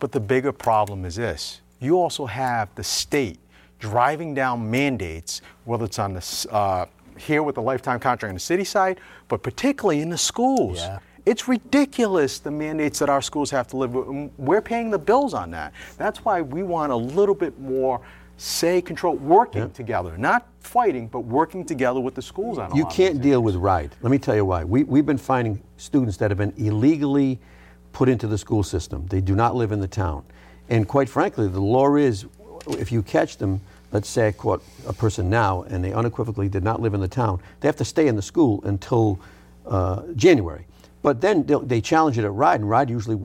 but 0.00 0.12
the 0.12 0.20
bigger 0.20 0.52
problem 0.52 1.04
is 1.06 1.16
this: 1.16 1.62
you 1.80 1.96
also 1.98 2.26
have 2.26 2.68
the 2.74 2.84
state 2.84 3.38
driving 3.78 4.34
down 4.34 4.70
mandates, 4.70 5.40
whether 5.64 5.86
it's 5.86 5.98
on 5.98 6.12
the 6.12 6.46
uh, 6.50 6.84
here 7.16 7.42
with 7.42 7.54
the 7.54 7.62
lifetime 7.62 7.98
contract 7.98 8.28
on 8.30 8.34
the 8.34 8.40
city 8.40 8.64
side, 8.64 9.00
but 9.28 9.42
particularly 9.42 10.00
in 10.02 10.10
the 10.10 10.18
schools. 10.18 10.78
Yeah. 10.78 10.98
It's 11.28 11.46
ridiculous 11.46 12.38
the 12.38 12.50
mandates 12.50 12.98
that 13.00 13.10
our 13.10 13.20
schools 13.20 13.50
have 13.50 13.68
to 13.68 13.76
live 13.76 13.92
with. 13.92 14.30
We're 14.38 14.62
paying 14.62 14.90
the 14.90 14.98
bills 14.98 15.34
on 15.34 15.50
that. 15.50 15.74
That's 15.98 16.24
why 16.24 16.40
we 16.40 16.62
want 16.62 16.90
a 16.90 16.96
little 16.96 17.34
bit 17.34 17.60
more 17.60 18.00
say 18.38 18.80
control, 18.80 19.16
working 19.16 19.70
together, 19.72 20.16
not 20.16 20.46
fighting, 20.60 21.06
but 21.06 21.20
working 21.20 21.66
together 21.66 22.00
with 22.00 22.14
the 22.14 22.22
schools 22.22 22.56
on 22.56 22.74
You 22.74 22.86
can't 22.86 23.20
deal 23.20 23.42
with 23.42 23.56
RIDE. 23.56 23.94
Let 24.00 24.10
me 24.10 24.18
tell 24.18 24.36
you 24.36 24.46
why. 24.46 24.64
We, 24.64 24.84
we've 24.84 25.04
been 25.04 25.18
finding 25.18 25.62
students 25.76 26.16
that 26.16 26.30
have 26.30 26.38
been 26.38 26.54
illegally 26.56 27.38
put 27.92 28.08
into 28.08 28.26
the 28.26 28.38
school 28.38 28.62
system. 28.62 29.06
They 29.08 29.20
do 29.20 29.34
not 29.34 29.54
live 29.54 29.70
in 29.70 29.80
the 29.80 29.88
town. 29.88 30.24
And 30.70 30.88
quite 30.88 31.10
frankly, 31.10 31.46
the 31.46 31.60
law 31.60 31.96
is 31.96 32.24
if 32.68 32.90
you 32.90 33.02
catch 33.02 33.36
them, 33.36 33.60
let's 33.92 34.08
say 34.08 34.28
I 34.28 34.32
caught 34.32 34.62
a 34.86 34.94
person 34.94 35.28
now 35.28 35.64
and 35.64 35.84
they 35.84 35.92
unequivocally 35.92 36.48
did 36.48 36.64
not 36.64 36.80
live 36.80 36.94
in 36.94 37.00
the 37.02 37.08
town, 37.08 37.42
they 37.60 37.68
have 37.68 37.76
to 37.76 37.84
stay 37.84 38.06
in 38.06 38.16
the 38.16 38.22
school 38.22 38.62
until 38.64 39.20
uh, 39.66 40.04
January. 40.16 40.64
But 41.08 41.22
then 41.22 41.44
they'll- 41.44 41.80
challenge 41.80 42.18
it 42.18 42.24
at 42.26 42.34
RIDE, 42.34 42.60
and 42.60 42.68
RIDE 42.68 42.90
usually 42.90 43.18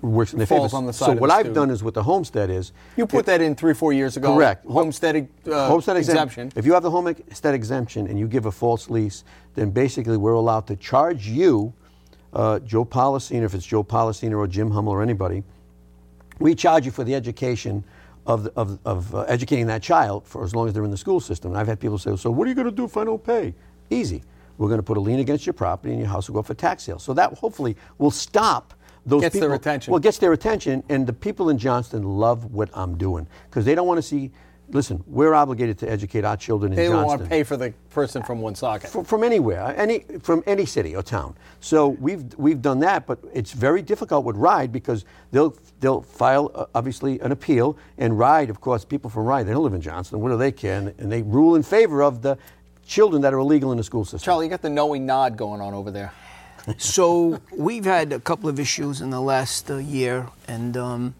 works 0.00 0.32
in 0.32 0.38
their 0.38 0.46
Falls 0.46 0.70
favor. 0.70 0.76
on 0.76 0.86
the 0.86 0.92
side 0.92 1.16
so 1.16 1.20
what 1.20 1.28
I've 1.28 1.40
student. 1.40 1.54
done 1.56 1.70
is 1.70 1.82
with 1.82 1.94
the 1.94 2.04
homestead 2.04 2.50
is 2.50 2.70
You 2.96 3.04
put 3.04 3.26
that 3.26 3.40
in 3.40 3.56
three, 3.56 3.74
four 3.74 3.92
years 3.92 4.16
ago. 4.16 4.32
Correct. 4.36 4.64
Homestead, 4.64 5.26
uh, 5.50 5.66
homestead 5.66 5.96
exemp- 5.96 6.10
exemption. 6.10 6.52
If 6.54 6.66
you 6.66 6.72
have 6.74 6.84
the 6.84 6.90
homestead 6.92 7.52
exemption 7.52 8.06
and 8.06 8.16
you 8.16 8.28
give 8.28 8.46
a 8.46 8.52
false 8.52 8.88
lease, 8.90 9.24
then 9.56 9.70
basically 9.70 10.16
we're 10.18 10.34
allowed 10.34 10.68
to 10.68 10.76
charge 10.76 11.26
you, 11.26 11.72
uh, 12.32 12.60
Joe 12.60 12.84
Polisena, 12.84 13.42
if 13.42 13.54
it's 13.54 13.66
Joe 13.66 13.82
Polisena 13.82 14.38
or 14.38 14.46
Jim 14.46 14.70
Hummel 14.70 14.92
or 14.92 15.02
anybody, 15.02 15.42
we 16.38 16.54
charge 16.54 16.84
you 16.86 16.92
for 16.92 17.02
the 17.02 17.16
education 17.16 17.82
of, 18.24 18.46
of, 18.54 18.78
of 18.84 19.12
uh, 19.16 19.22
educating 19.22 19.66
that 19.66 19.82
child 19.82 20.24
for 20.26 20.44
as 20.44 20.54
long 20.54 20.68
as 20.68 20.74
they're 20.74 20.84
in 20.84 20.92
the 20.92 20.96
school 20.96 21.18
system. 21.18 21.50
And 21.50 21.58
I've 21.58 21.66
had 21.66 21.80
people 21.80 21.98
say, 21.98 22.14
so 22.14 22.30
what 22.30 22.44
are 22.46 22.50
you 22.50 22.54
going 22.54 22.70
to 22.70 22.78
do 22.82 22.84
if 22.84 22.96
I 22.96 23.02
don't 23.02 23.24
pay? 23.24 23.52
Easy. 23.88 24.22
We're 24.60 24.68
going 24.68 24.78
to 24.78 24.84
put 24.84 24.98
a 24.98 25.00
lien 25.00 25.20
against 25.20 25.46
your 25.46 25.54
property 25.54 25.92
and 25.94 26.00
your 26.00 26.10
house 26.10 26.28
will 26.28 26.34
go 26.34 26.40
up 26.40 26.46
for 26.46 26.52
tax 26.52 26.82
sale. 26.82 26.98
So 26.98 27.14
that 27.14 27.32
hopefully 27.32 27.76
will 27.96 28.10
stop 28.10 28.74
those 29.06 29.22
Gets 29.22 29.32
their 29.32 29.42
people. 29.44 29.54
attention. 29.54 29.90
Well, 29.90 29.96
it 29.98 30.02
gets 30.02 30.18
their 30.18 30.34
attention, 30.34 30.84
and 30.90 31.06
the 31.06 31.14
people 31.14 31.48
in 31.48 31.56
Johnston 31.56 32.02
love 32.02 32.52
what 32.52 32.68
I'm 32.74 32.98
doing 32.98 33.26
because 33.48 33.64
they 33.64 33.74
don't 33.74 33.86
want 33.86 33.96
to 33.96 34.02
see. 34.02 34.30
Listen, 34.72 35.02
we're 35.08 35.32
obligated 35.34 35.78
to 35.78 35.90
educate 35.90 36.24
our 36.24 36.36
children 36.36 36.72
in 36.72 36.76
They 36.76 36.84
don't 36.84 36.92
Johnston 36.96 37.08
want 37.08 37.22
to 37.22 37.28
pay 37.28 37.42
for 37.42 37.56
the 37.56 37.72
person 37.88 38.22
from 38.22 38.40
Woonsocket. 38.40 38.88
from, 38.90 39.04
from 39.04 39.24
anywhere, 39.24 39.74
any 39.76 40.00
from 40.22 40.44
any 40.46 40.64
city 40.66 40.94
or 40.94 41.02
town. 41.02 41.34
So 41.60 41.88
we've 41.88 42.32
we've 42.36 42.60
done 42.60 42.78
that, 42.80 43.06
but 43.06 43.18
it's 43.32 43.52
very 43.52 43.80
difficult 43.80 44.26
with 44.26 44.36
RIDE 44.36 44.70
because 44.70 45.06
they'll 45.32 45.56
they'll 45.80 46.02
file 46.02 46.52
uh, 46.54 46.66
obviously 46.74 47.18
an 47.20 47.32
appeal, 47.32 47.78
and 47.96 48.18
RIDE, 48.18 48.50
of 48.50 48.60
course, 48.60 48.84
people 48.84 49.08
from 49.08 49.24
RIDE 49.24 49.46
they 49.46 49.52
don't 49.52 49.64
live 49.64 49.74
in 49.74 49.80
Johnston. 49.80 50.20
What 50.20 50.28
do 50.28 50.36
they 50.36 50.52
care? 50.52 50.76
And, 50.78 50.94
and 50.98 51.10
they 51.10 51.22
rule 51.22 51.54
in 51.56 51.62
favor 51.62 52.02
of 52.02 52.20
the 52.20 52.36
children 52.90 53.22
that 53.22 53.32
are 53.32 53.38
illegal 53.38 53.70
in 53.70 53.78
the 53.78 53.84
school 53.84 54.04
system. 54.04 54.18
Charlie, 54.18 54.46
you 54.46 54.50
got 54.50 54.62
the 54.62 54.68
knowing 54.68 55.06
nod 55.06 55.36
going 55.36 55.60
on 55.60 55.72
over 55.72 55.90
there. 55.90 56.12
So 56.76 57.40
we've 57.56 57.84
had 57.84 58.12
a 58.12 58.18
couple 58.18 58.48
of 58.50 58.58
issues 58.58 59.00
in 59.00 59.10
the 59.10 59.20
last 59.20 59.70
uh, 59.70 59.76
year, 59.76 60.28
and 60.48 60.76
um, 60.76 61.14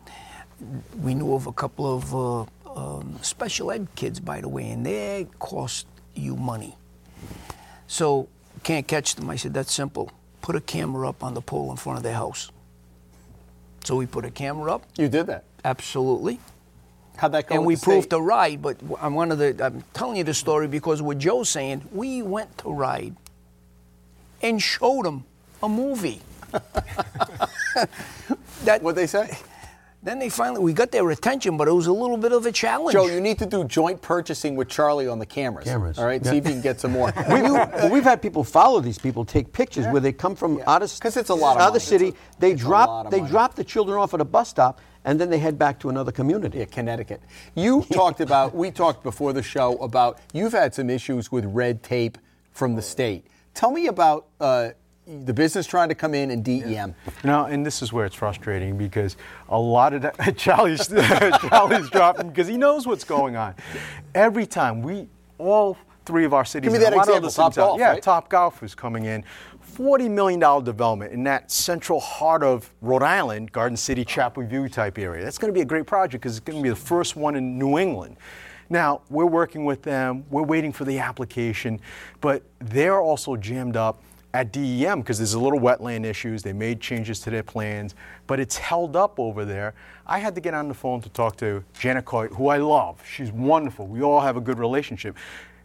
we 1.01 1.15
knew 1.15 1.33
of 1.33 1.47
a 1.47 1.53
couple 1.53 1.95
of 1.95 2.15
uh, 2.15 2.45
um, 2.77 3.19
special 3.23 3.71
ed 3.71 3.87
kids, 3.95 4.19
by 4.19 4.41
the 4.41 4.49
way, 4.49 4.69
and 4.69 4.85
they 4.85 5.29
cost 5.39 5.87
you 6.15 6.37
money. 6.37 6.77
So 7.87 8.29
can't 8.65 8.87
catch 8.87 9.15
them. 9.15 9.31
I 9.31 9.37
said 9.37 9.55
that's 9.55 9.73
simple. 9.73 10.11
Put 10.43 10.57
a 10.57 10.61
camera 10.61 11.09
up 11.09 11.23
on 11.23 11.35
the 11.35 11.41
pole 11.41 11.71
in 11.71 11.77
front 11.77 11.99
of 11.99 12.03
their 12.03 12.15
house. 12.15 12.51
So 13.85 13.95
we 13.97 14.07
put 14.07 14.25
a 14.25 14.31
camera 14.31 14.75
up, 14.75 14.83
You 14.99 15.09
did 15.09 15.27
that. 15.29 15.45
absolutely, 15.65 16.41
How'd 17.21 17.33
that 17.33 17.49
go? 17.49 17.55
and 17.55 17.67
we 17.67 17.75
the 17.75 17.83
proved 17.83 18.05
state? 18.05 18.17
to 18.17 18.21
RIDE. 18.23 18.63
But 18.63 18.79
I'm 19.01 19.15
one 19.15 19.31
of 19.31 19.39
the. 19.39 19.55
I'm 19.65 19.85
telling 19.93 20.17
you 20.17 20.25
the 20.25 20.33
story 20.35 20.67
because 20.69 21.03
what 21.03 21.19
Joe's 21.19 21.49
saying, 21.51 21.83
we 21.93 22.23
went 22.23 22.57
to 22.59 22.71
RIDE 22.73 23.15
and 24.43 24.61
showed 24.63 25.05
them 25.05 25.25
a 25.63 25.69
movie. 25.69 26.21
that 28.65 28.83
What'd 28.83 28.97
they 28.97 29.07
say? 29.07 29.37
then 30.03 30.19
they 30.19 30.31
finally 30.31 30.61
we 30.65 30.73
got 30.73 30.91
their 30.91 31.09
attention, 31.11 31.59
but 31.59 31.69
it 31.69 31.73
was 31.73 31.87
a 31.87 31.93
little 31.93 32.17
bit 32.17 32.33
of 32.33 32.47
a 32.47 32.53
challenge. 32.53 32.95
Joe, 32.95 33.07
you 33.07 33.21
need 33.21 33.39
to 33.39 33.45
do 33.47 33.65
joint 33.65 34.01
purchasing 34.01 34.57
with 34.57 34.69
Charlie 34.71 35.07
on 35.07 35.19
the 35.19 35.27
cameras. 35.27 35.67
Cameras. 35.67 35.99
All 35.99 36.07
right, 36.07 36.25
see 36.25 36.39
if 36.39 36.47
you 36.47 36.53
can 36.53 36.63
get 36.63 36.81
some 36.81 36.93
more. 36.93 37.13
We, 37.29 37.43
well, 37.43 37.91
we've 37.91 38.03
had 38.05 38.23
people 38.23 38.43
follow 38.43 38.81
these 38.81 38.99
people, 38.99 39.27
take 39.27 39.53
pictures 39.53 39.87
where 39.89 40.01
they 40.01 40.13
come 40.13 40.35
from 40.35 40.63
out 40.67 40.83
of 40.83 40.91
'Cause 41.01 41.19
it's 41.19 41.29
a 41.29 41.35
lot 41.35 41.57
of 41.57 41.63
out 41.63 41.67
money. 41.67 41.75
the 41.75 41.81
city. 41.81 42.09
A- 42.09 42.15
they 42.41 42.55
drop 42.55 43.11
they 43.11 43.19
money. 43.21 43.31
drop 43.31 43.55
the 43.57 43.65
children 43.65 43.99
off 43.99 44.15
at 44.15 44.23
a 44.23 44.25
bus 44.25 44.49
stop, 44.49 44.81
and 45.05 45.21
then 45.21 45.31
they 45.31 45.39
head 45.39 45.59
back 45.59 45.79
to 45.81 45.89
another 45.89 46.13
community. 46.13 46.59
Yeah, 46.59 46.67
Connecticut. 46.67 47.21
You 47.55 47.85
talked 47.93 48.21
about, 48.21 48.55
we 48.55 48.71
talked 48.71 49.03
before 49.03 49.33
the 49.33 49.43
show 49.43 49.77
about 49.79 50.19
you've 50.33 50.53
had 50.53 50.75
some 50.75 50.91
issues 50.91 51.33
with 51.33 51.45
red 51.47 51.83
tape 51.83 52.19
from 52.53 52.75
the 52.75 52.83
state. 52.83 53.27
Tell 53.55 53.71
me 53.71 53.87
about 53.87 54.27
uh, 54.41 54.71
the 55.07 55.33
business 55.33 55.67
trying 55.67 55.89
to 55.89 55.95
come 55.95 56.15
in 56.15 56.31
and 56.31 56.45
DEM. 56.45 56.95
No, 57.25 57.47
and 57.47 57.65
this 57.65 57.83
is 57.83 57.93
where 57.93 58.07
it's 58.07 58.15
frustrating 58.15 58.77
because 58.79 59.17
a 59.49 59.59
lot 59.59 59.93
of 59.93 60.03
that, 60.03 60.37
Charlie's 60.37 60.87
Charlie's 61.49 61.91
dropping 61.91 62.29
because 62.29 62.47
he 62.47 62.57
knows 62.57 62.87
what's 62.87 63.05
going 63.05 63.37
on. 63.37 63.55
Every 64.15 64.47
time 64.47 64.83
we 64.83 65.09
all 65.39 65.77
three 66.05 66.25
of 66.25 66.35
our 66.35 66.45
cities, 66.45 66.71
Give 66.71 66.79
me 66.79 66.85
that 66.85 66.93
a 66.93 66.97
lot 66.97 67.09
example, 67.09 67.27
other 67.27 67.31
cities 67.31 67.59
out- 67.59 67.71
Topgolf, 67.73 67.79
yeah, 67.79 67.91
right? 67.91 68.03
Topgolf 68.03 68.63
is 68.63 68.75
coming 68.75 69.05
in, 69.05 69.25
$40 69.77 70.11
million 70.11 70.41
development 70.65 71.13
in 71.13 71.25
that 71.25 71.51
central 71.51 72.01
heart 72.01 72.43
of 72.43 72.73
Rhode 72.81 73.03
Island, 73.03 73.53
Garden 73.53 73.77
City, 73.77 74.05
Chapel 74.05 74.45
View 74.47 74.69
type 74.69 74.99
area. 74.99 75.25
That's 75.25 75.39
going 75.39 75.53
to 75.53 75.57
be 75.57 75.63
a 75.63 75.67
great 75.67 75.87
project 75.87 76.23
because 76.23 76.37
it's 76.37 76.45
going 76.45 76.59
to 76.59 76.63
be 76.63 76.69
the 76.69 76.77
first 76.77 77.17
one 77.17 77.37
in 77.37 77.59
New 77.59 77.79
England. 77.79 78.17
Now, 78.69 79.03
we're 79.11 79.27
working 79.27 79.65
with 79.65 79.83
them, 79.83 80.25
we're 80.31 80.43
waiting 80.43 80.73
for 80.73 80.85
the 80.85 80.99
application, 81.01 81.81
but 82.21 82.43
they're 82.61 83.01
also 83.01 83.37
jammed 83.37 83.77
up 83.77 84.01
at 84.33 84.53
DEM 84.53 85.01
because 85.01 85.19
there's 85.19 85.35
a 85.35 85.41
little 85.41 85.59
wetland 85.59 86.05
issues. 86.05 86.43
They 86.43 86.53
made 86.53 86.81
changes 86.81 87.21
to 87.21 87.31
their 87.31 87.43
plans, 87.43 87.95
but 88.27 88.39
it's 88.39 88.57
held 88.57 88.95
up 88.95 89.19
over 89.19 89.45
there. 89.45 89.75
I 90.07 90.19
had 90.19 90.35
to 90.37 90.41
get 90.41 90.55
on 90.55 90.69
the 90.69 90.75
phone 90.75 91.01
to 91.01 91.09
talk 91.09 91.37
to 91.39 91.65
Janet 91.79 92.05
Coit, 92.05 92.31
who 92.33 92.49
I 92.49 92.59
love. 92.59 93.03
She's 93.05 93.33
wonderful. 93.33 93.87
We 93.87 94.03
all 94.03 94.21
have 94.21 94.37
a 94.37 94.41
good 94.41 94.59
relationship. 94.59 95.17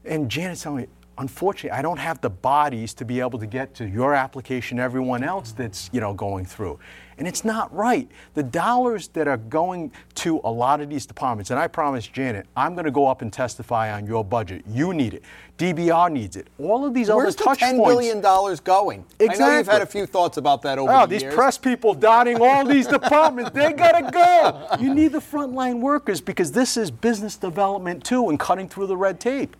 And 0.03 0.29
Janet's 0.29 0.63
telling 0.63 0.83
me, 0.83 0.87
unfortunately, 1.17 1.71
I 1.77 1.81
don't 1.81 1.97
have 1.99 2.21
the 2.21 2.29
bodies 2.29 2.93
to 2.95 3.05
be 3.05 3.19
able 3.19 3.39
to 3.39 3.47
get 3.47 3.73
to 3.75 3.87
your 3.87 4.13
application, 4.13 4.79
everyone 4.79 5.23
else 5.23 5.51
that's 5.51 5.89
you 5.93 6.01
know 6.01 6.13
going 6.13 6.45
through. 6.45 6.79
And 7.17 7.25
it's 7.29 7.45
not 7.45 7.73
right. 7.73 8.09
The 8.33 8.43
dollars 8.43 9.07
that 9.09 9.25
are 9.25 9.37
going 9.37 9.93
to 10.15 10.41
a 10.43 10.51
lot 10.51 10.81
of 10.81 10.89
these 10.89 11.05
departments, 11.05 11.49
and 11.49 11.57
I 11.57 11.67
promise 11.67 12.05
Janet, 12.05 12.45
I'm 12.57 12.73
going 12.73 12.83
to 12.83 12.91
go 12.91 13.07
up 13.07 13.21
and 13.21 13.31
testify 13.31 13.93
on 13.93 14.05
your 14.05 14.25
budget. 14.25 14.65
You 14.67 14.93
need 14.93 15.13
it. 15.13 15.23
DBR 15.57 16.11
needs 16.11 16.35
it. 16.35 16.47
All 16.59 16.85
of 16.85 16.93
these 16.93 17.07
Where's 17.09 17.27
other 17.35 17.37
the 17.37 17.43
touch 17.45 17.59
10 17.59 17.77
points. 17.77 17.89
billion 17.89 18.19
dollars 18.19 18.59
going? 18.59 19.05
I 19.21 19.27
know 19.37 19.57
you've 19.57 19.65
had 19.67 19.81
a 19.81 19.85
few 19.85 20.05
thoughts 20.05 20.35
about 20.35 20.61
that 20.63 20.77
over 20.77 20.91
Oh, 20.91 21.01
the 21.01 21.07
these 21.07 21.21
years. 21.21 21.33
press 21.33 21.57
people 21.57 21.93
dotting 21.93 22.41
all 22.41 22.65
these 22.65 22.85
departments, 22.87 23.51
they 23.51 23.71
gotta 23.71 24.11
go. 24.11 24.67
You 24.83 24.93
need 24.93 25.13
the 25.13 25.19
frontline 25.19 25.79
workers 25.79 26.19
because 26.19 26.51
this 26.51 26.75
is 26.75 26.91
business 26.91 27.37
development 27.37 28.03
too 28.03 28.27
and 28.27 28.37
cutting 28.37 28.67
through 28.67 28.87
the 28.87 28.97
red 28.97 29.21
tape. 29.21 29.55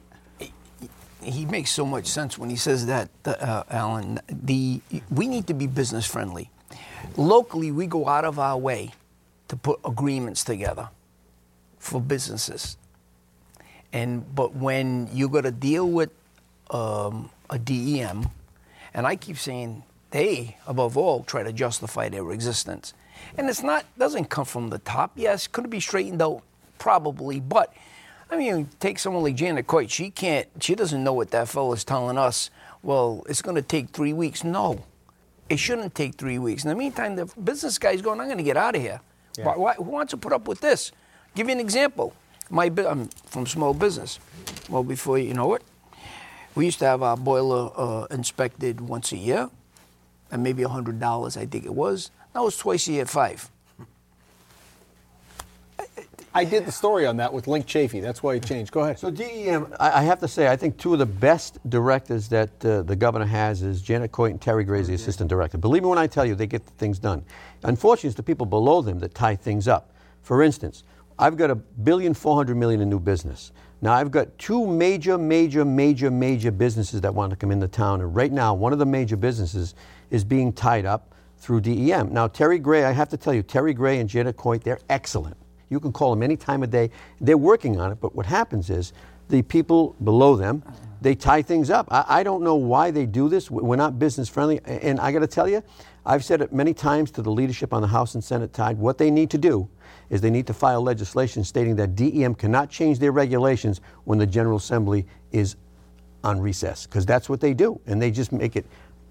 He 1.26 1.46
makes 1.46 1.72
so 1.72 1.86
much 1.86 2.06
sense 2.06 2.38
when 2.38 2.50
he 2.50 2.56
says 2.56 2.86
that, 2.86 3.10
uh, 3.26 3.64
Allan. 3.70 4.20
The 4.30 4.82
we 5.10 5.28
need 5.28 5.48
to 5.48 5.54
be 5.54 5.68
business 5.68 6.06
friendly. 6.06 6.52
Locally, 7.18 7.72
we 7.72 7.88
go 7.88 8.08
out 8.08 8.26
of 8.26 8.38
our 8.40 8.58
way 8.58 8.94
to 9.48 9.56
put 9.56 9.80
agreements 9.84 10.44
together 10.44 10.90
for 11.80 12.00
businesses. 12.00 12.78
And 13.92 14.36
but 14.36 14.56
when 14.56 15.10
you 15.14 15.30
got 15.30 15.42
to 15.42 15.52
deal 15.52 15.90
with 15.90 16.12
um, 16.70 17.30
a 17.50 17.58
DEM, 17.58 18.30
and 18.94 19.08
I 19.08 19.16
keep 19.16 19.38
saying 19.38 19.84
they, 20.12 20.58
above 20.68 20.98
all, 20.98 21.24
try 21.24 21.44
to 21.44 21.54
justify 21.54 22.10
their 22.10 22.32
existence, 22.32 22.94
and 23.38 23.50
it's 23.50 23.64
not 23.64 23.86
doesn't 23.98 24.26
come 24.26 24.46
from 24.46 24.70
the 24.70 24.80
top. 24.80 25.12
Yes, 25.16 25.48
could 25.48 25.66
it 25.66 25.70
be 25.70 25.80
straightened 25.80 26.22
out? 26.22 26.44
Probably, 26.78 27.40
but 27.40 27.74
I 28.30 28.38
mean, 28.38 28.70
take 28.80 29.00
someone 29.00 29.24
like 29.24 29.36
Janet 29.36 29.68
Coit. 29.68 29.92
She 29.92 30.10
can't. 30.10 30.48
She 30.60 30.76
doesn't 30.76 31.04
know 31.04 31.14
what 31.14 31.32
that 31.32 31.48
fellow's 31.48 31.84
telling 31.84 32.18
us. 32.18 32.50
Well, 32.82 33.24
it's 33.30 33.42
going 33.42 33.56
to 33.56 33.62
take 33.62 33.90
three 33.90 34.14
weeks. 34.14 34.44
No, 34.44 34.84
it 35.50 35.58
shouldn't 35.58 35.96
take 35.96 36.16
three 36.16 36.40
weeks. 36.40 36.64
In 36.64 36.70
the 36.70 36.76
meantime, 36.76 37.16
the 37.16 37.26
business 37.44 37.78
guy's 37.78 38.02
going. 38.02 38.20
I'm 38.20 38.28
going 38.28 38.38
to 38.38 38.44
get 38.44 38.58
out 38.58 38.76
of 38.76 38.82
here. 38.82 39.02
Why, 39.38 39.56
why, 39.58 39.74
who 39.74 39.84
wants 39.84 40.12
to 40.12 40.18
put 40.18 40.34
up 40.34 40.48
with 40.48 40.62
this? 40.62 40.92
Give 41.36 41.48
you 41.48 41.54
an 41.54 41.60
example. 41.60 42.14
My 42.50 42.66
I'm 42.66 43.08
from 43.26 43.46
small 43.46 43.74
business. 43.74 44.20
Well, 44.70 44.84
before 44.84 45.18
you 45.18 45.34
know 45.34 45.54
it, 45.56 45.64
we 46.54 46.66
used 46.66 46.80
to 46.80 46.86
have 46.86 47.04
our 47.04 47.18
boiler 47.18 47.72
uh, 47.76 48.06
inspected 48.12 48.80
once 48.82 49.12
a 49.12 49.18
year, 49.18 49.50
and 50.32 50.44
maybe 50.44 50.64
hundred 50.64 51.00
dollars, 51.00 51.38
I 51.38 51.46
think 51.46 51.66
it 51.66 51.74
was. 51.74 52.12
Now 52.34 52.48
it's 52.48 52.58
twice 52.58 52.88
a 52.88 52.94
year, 52.94 53.06
five. 53.06 53.50
I 56.36 56.44
did 56.44 56.66
the 56.66 56.72
story 56.72 57.06
on 57.06 57.16
that 57.18 57.32
with 57.32 57.48
Linc 57.48 57.66
Chafee. 57.66 58.02
That's 58.02 58.22
why 58.22 58.36
it 58.36 58.46
changed. 58.46 58.74
Go 58.74 58.82
ahead. 58.82 59.00
So 59.00 59.10
DEM, 59.10 59.74
I, 59.80 60.02
I 60.02 60.04
have 60.04 60.20
to 60.20 60.28
say, 60.28 60.50
I 60.50 60.58
think 60.58 60.78
two 60.78 60.92
of 60.92 61.00
the 61.00 61.06
best 61.06 61.58
directors 61.70 62.28
that 62.28 62.66
uh, 62.66 62.82
the 62.82 62.96
governor 62.98 63.26
has 63.26 63.62
is 63.62 63.82
Janet 63.82 64.12
Coit 64.12 64.32
and 64.32 64.42
Terry 64.42 64.66
Gray, 64.66 64.82
the 64.82 64.96
assistant 64.96 65.30
director. 65.30 65.58
Believe 65.58 65.84
me 65.84 65.88
when 65.88 65.98
I 65.98 66.08
tell 66.08 66.26
you, 66.26 66.36
they 66.36 66.46
get 66.46 66.62
things 66.64 67.00
done. 67.00 67.24
Unfortunately, 67.64 68.10
it's 68.10 68.18
the 68.18 68.24
people 68.24 68.46
below 68.46 68.82
them 68.82 69.00
that 69.00 69.16
tie 69.16 69.38
things 69.38 69.70
up. 69.70 69.94
For 70.24 70.44
instance, 70.44 70.84
I've 71.18 71.38
got 71.38 71.52
a 71.52 71.56
billion 71.56 72.14
four 72.14 72.36
hundred 72.36 72.58
million 72.58 72.82
in 72.82 72.90
new 72.90 73.00
business. 73.00 73.54
Now 73.82 73.94
I've 73.94 74.12
got 74.12 74.38
two 74.38 74.68
major, 74.68 75.18
major, 75.18 75.64
major, 75.64 76.12
major 76.12 76.52
businesses 76.52 77.00
that 77.00 77.16
want 77.16 77.30
to 77.30 77.38
come 77.38 77.52
into 77.52 77.70
town, 77.70 78.02
and 78.02 78.14
right 78.14 78.32
now 78.32 78.54
one 78.54 78.74
of 78.74 78.80
the 78.80 78.86
major 78.86 79.16
businesses 79.16 79.74
is 80.10 80.26
being 80.26 80.52
tied 80.52 80.86
up 80.86 81.16
through 81.38 81.62
DEM. 81.62 82.12
Now 82.12 82.28
Terry 82.28 82.60
Gray, 82.60 82.84
I 82.84 82.92
have 82.92 83.08
to 83.10 83.18
tell 83.18 83.34
you, 83.34 83.42
Terry 83.42 83.74
Gray 83.74 84.00
and 84.00 84.10
Janet 84.10 84.36
Coit, 84.36 84.66
they're 84.66 84.82
excellent. 84.90 85.38
You 85.70 85.80
can 85.80 85.92
call 85.92 86.12
them 86.12 86.24
any 86.24 86.38
time 86.38 86.64
of 86.64 86.70
day. 86.70 86.90
They're 87.20 87.38
working 87.38 87.80
on 87.80 87.92
it, 87.92 88.00
but 88.00 88.16
what 88.16 88.26
happens 88.26 88.70
is 88.70 88.94
the 89.30 89.42
people 89.42 89.96
below 90.04 90.36
them, 90.36 90.64
they 91.02 91.16
tie 91.16 91.42
things 91.42 91.70
up. 91.70 91.88
I, 91.92 92.06
I 92.08 92.24
don't 92.24 92.44
know 92.44 92.56
why 92.56 92.92
they 92.92 93.06
do 93.06 93.28
this. 93.30 93.50
We- 93.50 93.64
We're 93.64 93.76
not 93.76 93.98
business 94.00 94.30
friendly. 94.30 94.60
And 94.66 95.00
I 95.00 95.12
got 95.12 95.20
to 95.20 95.28
tell 95.28 95.48
you, 95.50 95.64
I've 96.06 96.24
said 96.24 96.42
it 96.42 96.54
many 96.54 96.74
times 96.74 97.10
to 97.12 97.22
the 97.24 97.32
leadership 97.32 97.74
on 97.74 97.82
the 97.82 97.88
House 97.88 98.14
and 98.14 98.24
Senate 98.24 98.56
side. 98.56 98.78
What 98.78 98.98
they 99.00 99.10
need 99.10 99.30
to 99.32 99.38
do 99.40 99.68
is 100.12 100.22
they 100.22 100.30
need 100.30 100.46
to 100.48 100.54
file 100.54 100.82
legislation 100.84 101.44
stating 101.44 101.76
that 101.78 101.96
DEM 101.96 102.36
cannot 102.36 102.70
change 102.70 103.00
their 103.00 103.12
regulations 103.12 103.82
when 104.04 104.20
the 104.20 104.28
General 104.28 104.58
Assembly 104.58 105.08
is 105.32 105.56
on 106.24 106.40
recess, 106.40 106.86
because 106.86 107.06
that's 107.06 107.28
what 107.28 107.40
they 107.42 107.54
do. 107.56 107.80
And 107.88 108.00
they 108.02 108.12
just 108.12 108.32
make 108.32 108.56
it 108.56 108.66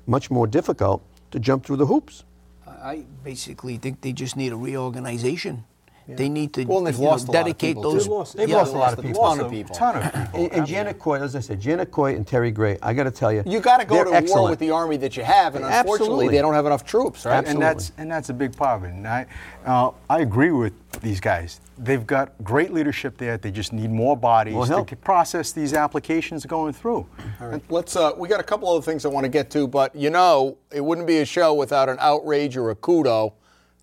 much 0.07 0.31
more 0.31 0.47
difficult 0.47 1.03
to 1.33 1.41
jump 1.41 1.65
through 1.67 1.77
the 1.77 1.87
hoops. 1.87 2.23
I 2.67 3.05
basically 3.25 3.77
think 3.79 4.01
they 4.01 4.13
just 4.13 4.37
need 4.37 4.53
a 4.53 4.57
reorganization. 4.57 5.65
They 6.07 6.29
need 6.29 6.53
to 6.55 6.65
Well, 6.65 6.79
and 6.79 6.87
they've 6.87 6.95
you 6.97 7.05
know, 7.05 7.11
lost 7.11 7.29
a 7.29 7.33
lot 7.33 7.39
of 7.41 7.45
dedicate 7.47 7.77
people, 7.77 7.83
those. 7.83 8.03
They've 8.03 8.13
lost- 8.13 8.37
they've 8.37 8.49
yeah, 8.49 8.57
lost 8.57 8.75
a 8.75 8.77
lot 8.79 8.93
of 8.99 9.05
people. 9.05 9.23
Ton 9.23 9.41
of 9.41 9.51
people. 9.51 9.75
Ton 9.75 9.97
of 9.97 10.13
people. 10.13 10.45
And, 10.45 10.53
and 10.53 10.67
Janet 10.67 10.99
Coit, 10.99 11.23
as 11.23 11.35
I 11.35 11.41
said, 11.41 11.61
Janet 11.61 11.91
Coit 11.91 12.17
and 12.17 12.27
Terry 12.27 12.51
Gray, 12.51 12.79
I 12.83 12.93
got 12.93 13.05
to 13.05 13.11
tell 13.11 13.33
you, 13.33 13.43
You 13.47 13.61
got 13.61 13.79
to 13.79 13.87
go 13.87 13.95
they're 13.97 14.21
to 14.21 14.33
war 14.33 14.51
with 14.51 14.59
the 14.59 14.71
army 14.71 14.97
that 14.99 15.17
you 15.17 15.25
have, 15.25 15.55
and 15.55 15.65
unfortunately, 15.65 15.95
Absolutely. 16.05 16.29
they 16.29 16.43
don't 16.43 16.55
have 16.55 16.67
enough 16.67 16.85
troops, 16.85 17.25
right? 17.25 17.47
And 17.47 17.61
that's 17.61 17.93
and 17.97 18.11
that's 18.11 18.29
a 18.29 18.35
big 18.35 18.55
part 18.57 18.79
of 18.79 18.85
it. 18.85 18.93
And 18.93 19.07
I, 19.09 19.27
uh, 19.65 19.93
I 20.11 20.21
agree 20.21 20.51
with 20.51 20.73
these 21.01 21.21
guys. 21.21 21.61
They've 21.79 22.07
got 22.07 22.33
great 22.45 22.73
leadership 22.73 23.17
there. 23.17 23.37
They 23.37 23.51
just 23.51 23.73
need 23.73 23.91
more 23.91 24.17
bodies 24.17 24.55
More 24.55 24.67
to 24.67 24.73
help. 24.73 25.01
process 25.01 25.51
these 25.53 25.73
applications 25.75 26.47
going 26.47 26.73
through. 26.73 27.07
All 27.41 27.49
right, 27.49 27.63
let's. 27.71 27.97
Uh, 27.97 28.13
we 28.17 28.29
got 28.29 28.41
a 28.41 28.45
couple 28.45 28.69
other 28.69 28.83
things 28.83 29.05
I 29.05 29.09
want 29.09 29.25
to 29.25 29.29
get 29.31 29.51
to, 29.51 29.67
but 29.67 29.95
you 29.97 30.11
know, 30.11 30.59
it 30.71 30.81
wouldn't 30.85 31.07
be 31.07 31.19
a 31.19 31.25
show 31.25 31.55
without 31.55 31.89
an 31.89 31.97
outrage 32.01 32.57
or 32.57 32.71
a 32.71 32.77
kudo. 32.77 33.33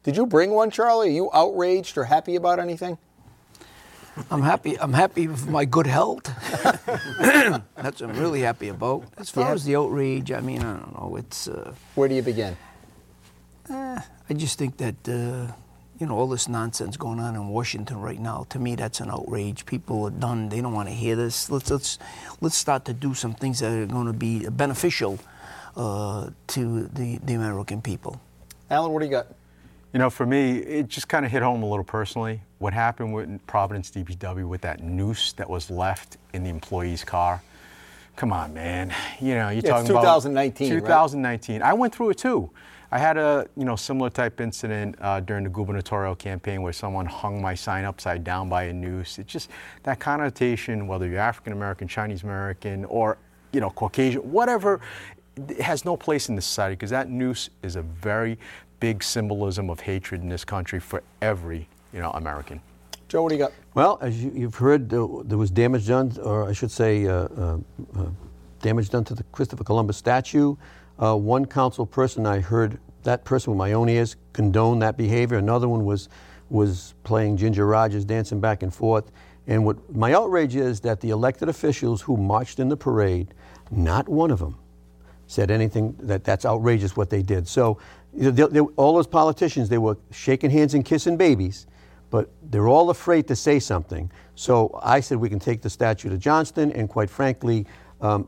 Did 0.03 0.17
you 0.17 0.25
bring 0.25 0.51
one, 0.51 0.71
Charlie? 0.71 1.09
Are 1.09 1.11
you 1.11 1.29
outraged 1.33 1.97
or 1.97 2.05
happy 2.05 2.35
about 2.35 2.59
anything? 2.59 2.97
I'm 4.29 4.41
happy. 4.41 4.77
I'm 4.79 4.93
happy 4.93 5.27
with 5.27 5.47
my 5.47 5.63
good 5.65 5.87
health. 5.87 6.23
That's 7.77 8.01
what 8.01 8.09
I'm 8.09 8.19
really 8.19 8.41
happy 8.41 8.67
about. 8.69 9.05
As 9.17 9.29
far 9.29 9.45
Yeah. 9.47 9.53
as 9.53 9.63
the 9.63 9.75
outrage, 9.77 10.31
I 10.31 10.41
mean, 10.41 10.59
I 10.61 10.73
don't 10.77 10.93
know. 10.93 11.15
It's. 11.17 11.47
Uh, 11.47 11.73
Where 11.95 12.09
do 12.09 12.15
you 12.15 12.21
begin? 12.21 12.57
I 13.69 14.33
just 14.35 14.57
think 14.57 14.77
that 14.77 15.07
uh, 15.07 15.53
you 15.97 16.07
know 16.07 16.17
all 16.17 16.27
this 16.27 16.49
nonsense 16.49 16.97
going 16.97 17.19
on 17.21 17.35
in 17.35 17.47
Washington 17.47 18.01
right 18.01 18.19
now. 18.19 18.45
To 18.49 18.59
me, 18.59 18.75
that's 18.75 18.99
an 18.99 19.09
outrage. 19.09 19.65
People 19.65 20.03
are 20.05 20.09
done. 20.09 20.49
They 20.49 20.59
don't 20.61 20.73
want 20.73 20.89
to 20.89 20.95
hear 20.95 21.15
this. 21.15 21.49
Let's 21.49 21.71
let's 21.71 21.97
let's 22.41 22.57
start 22.57 22.83
to 22.85 22.93
do 22.93 23.13
some 23.13 23.33
things 23.33 23.59
that 23.59 23.71
are 23.71 23.85
going 23.85 24.07
to 24.07 24.13
be 24.13 24.49
beneficial 24.49 25.19
uh, 25.77 26.31
to 26.47 26.87
the 26.87 27.19
the 27.23 27.33
American 27.33 27.81
people. 27.81 28.19
Allan, 28.69 28.91
what 28.91 28.99
do 28.99 29.05
you 29.05 29.11
got? 29.11 29.27
You 29.93 29.99
know, 29.99 30.09
for 30.09 30.25
me, 30.25 30.57
it 30.59 30.87
just 30.87 31.09
kind 31.09 31.25
of 31.25 31.31
hit 31.31 31.41
home 31.41 31.63
a 31.63 31.69
little 31.69 31.83
personally. 31.83 32.41
What 32.59 32.73
happened 32.73 33.13
with 33.13 33.45
Providence 33.45 33.91
DPW 33.91 34.47
with 34.47 34.61
that 34.61 34.81
noose 34.81 35.33
that 35.33 35.49
was 35.49 35.69
left 35.69 36.17
in 36.33 36.43
the 36.43 36.49
employee's 36.49 37.03
car? 37.03 37.41
Come 38.15 38.31
on, 38.31 38.53
man. 38.53 38.93
You 39.19 39.35
know, 39.35 39.49
you're 39.49 39.59
it's 39.59 39.67
talking 39.67 39.87
2019, 39.87 40.73
right? 40.73 40.77
about 40.77 41.07
2019. 41.07 41.61
I 41.61 41.73
went 41.73 41.93
through 41.93 42.11
it 42.11 42.17
too. 42.17 42.49
I 42.93 42.99
had 42.99 43.17
a 43.17 43.47
you 43.55 43.65
know 43.65 43.75
similar 43.75 44.09
type 44.09 44.39
incident 44.39 44.95
uh, 45.01 45.19
during 45.21 45.43
the 45.43 45.49
gubernatorial 45.49 46.15
campaign 46.15 46.61
where 46.61 46.73
someone 46.73 47.05
hung 47.05 47.41
my 47.41 47.55
sign 47.55 47.83
upside 47.85 48.23
down 48.23 48.47
by 48.47 48.65
a 48.65 48.73
noose. 48.73 49.17
It's 49.17 49.31
just 49.31 49.49
that 49.83 49.99
connotation, 49.99 50.87
whether 50.87 51.07
you're 51.07 51.19
African 51.19 51.53
American, 51.53 51.87
Chinese 51.87 52.23
American, 52.23 52.85
or 52.85 53.17
you 53.51 53.59
know 53.59 53.69
Caucasian, 53.69 54.21
whatever, 54.31 54.81
has 55.59 55.85
no 55.85 55.95
place 55.95 56.29
in 56.29 56.35
this 56.35 56.45
society 56.45 56.75
because 56.75 56.89
that 56.89 57.09
noose 57.09 57.49
is 57.63 57.77
a 57.77 57.81
very 57.81 58.37
big 58.81 59.01
symbolism 59.01 59.69
of 59.69 59.79
hatred 59.79 60.21
in 60.21 60.27
this 60.27 60.43
country 60.43 60.81
for 60.81 61.01
every 61.21 61.69
you 61.93 62.01
know 62.01 62.11
American. 62.11 62.59
Joe, 63.07 63.23
what 63.23 63.29
do 63.29 63.35
you 63.35 63.39
got? 63.39 63.53
Well, 63.73 63.97
as 64.01 64.21
you, 64.21 64.31
you've 64.33 64.55
heard, 64.55 64.93
uh, 64.93 65.07
there 65.23 65.37
was 65.37 65.51
damage 65.51 65.87
done, 65.87 66.17
or 66.21 66.49
I 66.49 66.53
should 66.53 66.71
say, 66.71 67.05
uh, 67.07 67.13
uh, 67.13 67.57
uh, 67.97 68.05
damage 68.61 68.89
done 68.89 69.03
to 69.05 69.13
the 69.13 69.23
Christopher 69.31 69.63
Columbus 69.63 69.97
statue. 69.97 70.55
Uh, 70.97 71.15
one 71.15 71.45
council 71.45 71.85
person, 71.85 72.25
I 72.25 72.39
heard 72.39 72.79
that 73.03 73.23
person 73.23 73.51
with 73.51 73.57
my 73.57 73.73
own 73.73 73.89
ears 73.89 74.15
condone 74.33 74.79
that 74.79 74.97
behavior. 74.97 75.37
Another 75.37 75.69
one 75.69 75.85
was 75.85 76.09
was 76.49 76.95
playing 77.03 77.37
Ginger 77.37 77.65
Rogers, 77.65 78.03
dancing 78.03 78.41
back 78.41 78.61
and 78.61 78.73
forth. 78.73 79.09
And 79.47 79.65
what 79.65 79.77
my 79.95 80.13
outrage 80.13 80.55
is 80.55 80.81
that 80.81 80.99
the 80.99 81.09
elected 81.11 81.47
officials 81.49 82.01
who 82.01 82.17
marched 82.17 82.59
in 82.59 82.67
the 82.67 82.77
parade, 82.77 83.33
not 83.71 84.09
one 84.09 84.31
of 84.31 84.39
them 84.39 84.57
said 85.31 85.49
anything 85.49 85.95
that 86.01 86.25
that's 86.25 86.45
outrageous 86.45 86.97
what 86.97 87.09
they 87.09 87.21
did. 87.21 87.47
So, 87.47 87.77
they, 88.13 88.29
they, 88.29 88.59
all 88.59 88.95
those 88.95 89.07
politicians, 89.07 89.69
they 89.69 89.77
were 89.77 89.97
shaking 90.11 90.51
hands 90.51 90.73
and 90.73 90.85
kissing 90.85 91.17
babies, 91.17 91.67
but 92.09 92.29
they're 92.49 92.67
all 92.67 92.89
afraid 92.89 93.27
to 93.27 93.35
say 93.35 93.59
something. 93.59 94.11
So 94.35 94.79
I 94.83 94.99
said 95.01 95.17
we 95.17 95.29
can 95.29 95.39
take 95.39 95.61
the 95.61 95.69
statue 95.69 96.09
to 96.09 96.17
Johnston, 96.17 96.71
and 96.73 96.89
quite 96.89 97.09
frankly, 97.09 97.65
Um, 98.01 98.25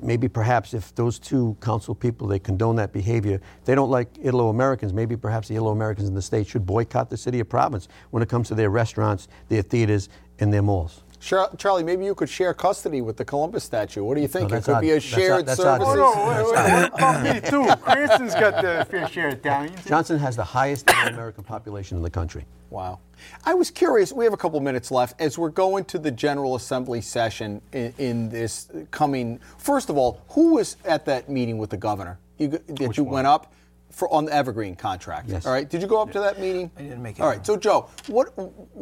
maybe 0.00 0.28
perhaps 0.28 0.74
if 0.74 0.94
those 0.94 1.18
two 1.18 1.56
council 1.60 1.92
people 1.94 2.28
they 2.28 2.38
condone 2.38 2.76
that 2.76 2.92
behavior, 2.92 3.40
they 3.64 3.74
don't 3.74 3.90
like 3.90 4.06
Italo 4.22 4.48
Americans. 4.48 4.92
Maybe 4.92 5.16
perhaps 5.16 5.48
the 5.48 5.54
Italo 5.54 5.72
Americans 5.72 6.08
in 6.08 6.14
the 6.14 6.22
state 6.22 6.46
should 6.46 6.64
boycott 6.64 7.08
the 7.10 7.16
city 7.16 7.40
of 7.40 7.48
Providence 7.48 7.88
when 8.12 8.22
it 8.22 8.28
comes 8.28 8.46
to 8.48 8.54
their 8.54 8.70
restaurants, 8.70 9.26
their 9.48 9.62
theaters, 9.62 10.08
and 10.38 10.52
their 10.52 10.62
malls. 10.62 11.02
Char- 11.22 11.50
Charlie, 11.56 11.84
maybe 11.84 12.04
you 12.04 12.14
could 12.16 12.28
share 12.28 12.52
custody 12.52 13.00
with 13.00 13.16
the 13.16 13.24
Columbus 13.24 13.62
statue. 13.62 14.02
What 14.02 14.16
do 14.16 14.20
you 14.20 14.26
think? 14.28 14.50
No, 14.50 14.56
it 14.56 14.64
could 14.64 14.74
odd. 14.74 14.80
be 14.80 14.90
a 14.90 14.94
That's 14.94 15.04
shared 15.04 15.32
odd- 15.40 15.46
that's 15.46 15.60
odd. 15.60 15.80
service. 15.80 15.88
Oh, 15.88 15.94
No, 15.94 16.28
wait, 16.28 16.92
wait, 16.92 16.92
what 17.00 17.22
me 17.22 17.48
too? 17.76 17.76
Cranston's 17.82 18.34
got 18.34 18.60
the 18.60 18.84
fair 18.90 19.06
share 19.08 19.28
of 19.28 19.40
town. 19.40 19.70
Johnston 19.86 20.18
has 20.18 20.34
the 20.34 20.42
highest 20.44 20.88
Italo-American 20.90 21.44
population 21.44 21.96
in 21.96 22.02
the 22.02 22.10
country. 22.10 22.44
Wow. 22.70 22.98
I 23.44 23.54
was 23.54 23.70
curious, 23.70 24.12
we 24.12 24.24
have 24.24 24.32
a 24.34 24.36
couple 24.36 24.58
minutes 24.60 24.90
left. 24.90 25.20
As 25.20 25.38
we're 25.38 25.50
going 25.50 25.84
to 25.86 25.98
the 25.98 26.10
General 26.10 26.56
Assembly 26.56 27.00
session 27.00 27.60
in, 27.72 27.94
in 27.98 28.28
this 28.28 28.68
coming, 28.90 29.38
first 29.58 29.90
of 29.90 29.96
all, 29.96 30.22
who 30.30 30.54
was 30.54 30.76
at 30.84 31.04
that 31.04 31.28
meeting 31.28 31.56
with 31.56 31.70
the 31.70 31.76
governor? 31.76 32.18
You, 32.38 32.48
g- 32.48 32.58
that 32.66 32.96
you 32.96 33.04
went 33.04 33.28
up 33.28 33.52
for 33.92 34.12
on 34.12 34.24
the 34.24 34.34
Evergreen 34.34 34.74
contract. 34.74 35.28
Yes. 35.28 35.46
All 35.46 35.52
right. 35.52 35.68
Did 35.68 35.82
you 35.82 35.88
go 35.88 36.00
up 36.00 36.10
to 36.12 36.20
that 36.20 36.40
meeting? 36.40 36.70
I 36.76 36.82
didn't 36.82 37.02
make 37.02 37.18
it. 37.18 37.22
All 37.22 37.28
right. 37.28 37.44
So, 37.46 37.56
Joe, 37.56 37.88
what, 38.08 38.32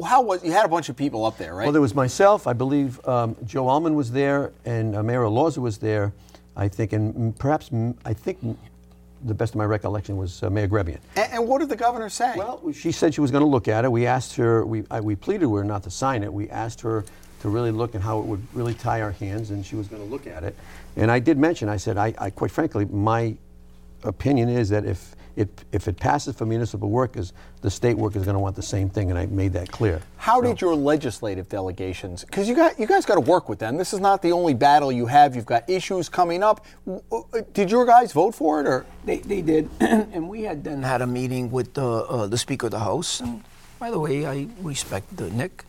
how 0.04 0.22
was, 0.22 0.42
you 0.44 0.52
had 0.52 0.64
a 0.64 0.68
bunch 0.68 0.88
of 0.88 0.96
people 0.96 1.24
up 1.26 1.36
there, 1.36 1.54
right? 1.54 1.64
Well, 1.64 1.72
there 1.72 1.82
was 1.82 1.94
myself. 1.94 2.46
I 2.46 2.52
believe 2.52 3.06
um, 3.06 3.36
Joe 3.44 3.68
Almond 3.68 3.96
was 3.96 4.10
there, 4.10 4.52
and 4.64 4.96
uh, 4.96 5.02
Mayor 5.02 5.22
Elorza 5.22 5.58
was 5.58 5.78
there. 5.78 6.12
I 6.56 6.68
think, 6.68 6.92
and 6.92 7.38
perhaps 7.38 7.70
I 8.04 8.12
think 8.12 8.38
the 9.24 9.34
best 9.34 9.52
of 9.52 9.56
my 9.56 9.64
recollection 9.64 10.16
was 10.16 10.42
uh, 10.42 10.50
Mayor 10.50 10.68
Grebien. 10.68 10.98
and, 11.16 11.32
and 11.32 11.48
what 11.48 11.60
did 11.60 11.68
the 11.68 11.76
governor 11.76 12.08
say? 12.08 12.34
Well, 12.36 12.72
she 12.72 12.92
said 12.92 13.14
she 13.14 13.20
was 13.20 13.30
going 13.30 13.42
to 13.42 13.48
look 13.48 13.68
at 13.68 13.84
it. 13.84 13.92
We 13.92 14.06
asked 14.06 14.36
her. 14.36 14.64
We 14.64 14.84
I, 14.90 15.00
we 15.00 15.16
pleaded 15.16 15.46
with 15.46 15.62
her 15.62 15.64
not 15.64 15.82
to 15.84 15.90
sign 15.90 16.22
it. 16.22 16.32
We 16.32 16.48
asked 16.50 16.80
her 16.82 17.04
to 17.40 17.48
really 17.48 17.70
look 17.70 17.94
at 17.94 18.02
how 18.02 18.20
it 18.20 18.26
would 18.26 18.46
really 18.52 18.74
tie 18.74 19.00
our 19.00 19.12
hands, 19.12 19.50
and 19.50 19.64
she 19.64 19.76
was 19.76 19.88
going 19.88 20.02
to 20.02 20.08
look 20.08 20.26
at 20.26 20.44
it. 20.44 20.56
And 20.96 21.10
I 21.10 21.18
did 21.18 21.38
mention. 21.38 21.68
I 21.68 21.76
said, 21.76 21.96
I, 21.96 22.14
I 22.18 22.30
quite 22.30 22.50
frankly, 22.50 22.84
my 22.84 23.36
opinion 24.04 24.48
is 24.48 24.68
that 24.70 24.84
if 24.84 25.14
it 25.36 25.64
if 25.72 25.88
it 25.88 25.96
passes 25.96 26.34
for 26.34 26.44
municipal 26.44 26.90
workers, 26.90 27.32
the 27.62 27.70
state 27.70 27.96
workers 27.96 28.22
are 28.22 28.24
going 28.24 28.34
to 28.34 28.40
want 28.40 28.56
the 28.56 28.62
same 28.62 28.90
thing, 28.90 29.10
and 29.10 29.18
I 29.18 29.26
made 29.26 29.52
that 29.52 29.70
clear. 29.70 30.00
How 30.16 30.40
did 30.40 30.60
your 30.60 30.74
legislative 30.74 31.48
delegations? 31.48 32.24
Because 32.24 32.48
you 32.48 32.54
got 32.54 32.78
you 32.78 32.86
guys 32.86 33.06
got 33.06 33.14
to 33.14 33.20
work 33.20 33.48
with 33.48 33.58
them. 33.58 33.76
This 33.76 33.92
is 33.92 34.00
not 34.00 34.22
the 34.22 34.32
only 34.32 34.54
battle 34.54 34.90
you 34.90 35.06
have. 35.06 35.36
You've 35.36 35.46
got 35.46 35.68
issues 35.70 36.08
coming 36.08 36.42
up. 36.42 36.64
Uh, 36.88 37.20
Did 37.52 37.70
your 37.70 37.86
guys 37.86 38.12
vote 38.12 38.34
for 38.34 38.60
it, 38.60 38.66
or 38.66 38.84
They, 39.04 39.18
they 39.18 39.40
did, 39.42 39.70
and 39.80 40.28
we 40.28 40.42
had 40.42 40.64
then 40.64 40.82
had 40.82 41.00
a 41.00 41.06
meeting 41.06 41.50
with 41.50 41.78
uh, 41.78 42.00
uh, 42.00 42.26
the 42.26 42.38
Speaker 42.38 42.66
of 42.66 42.72
the 42.72 42.80
House. 42.80 43.20
And 43.20 43.42
by 43.78 43.90
the 43.90 43.98
way, 43.98 44.26
I 44.26 44.48
respect 44.60 45.20
uh, 45.20 45.26
Nick, 45.28 45.64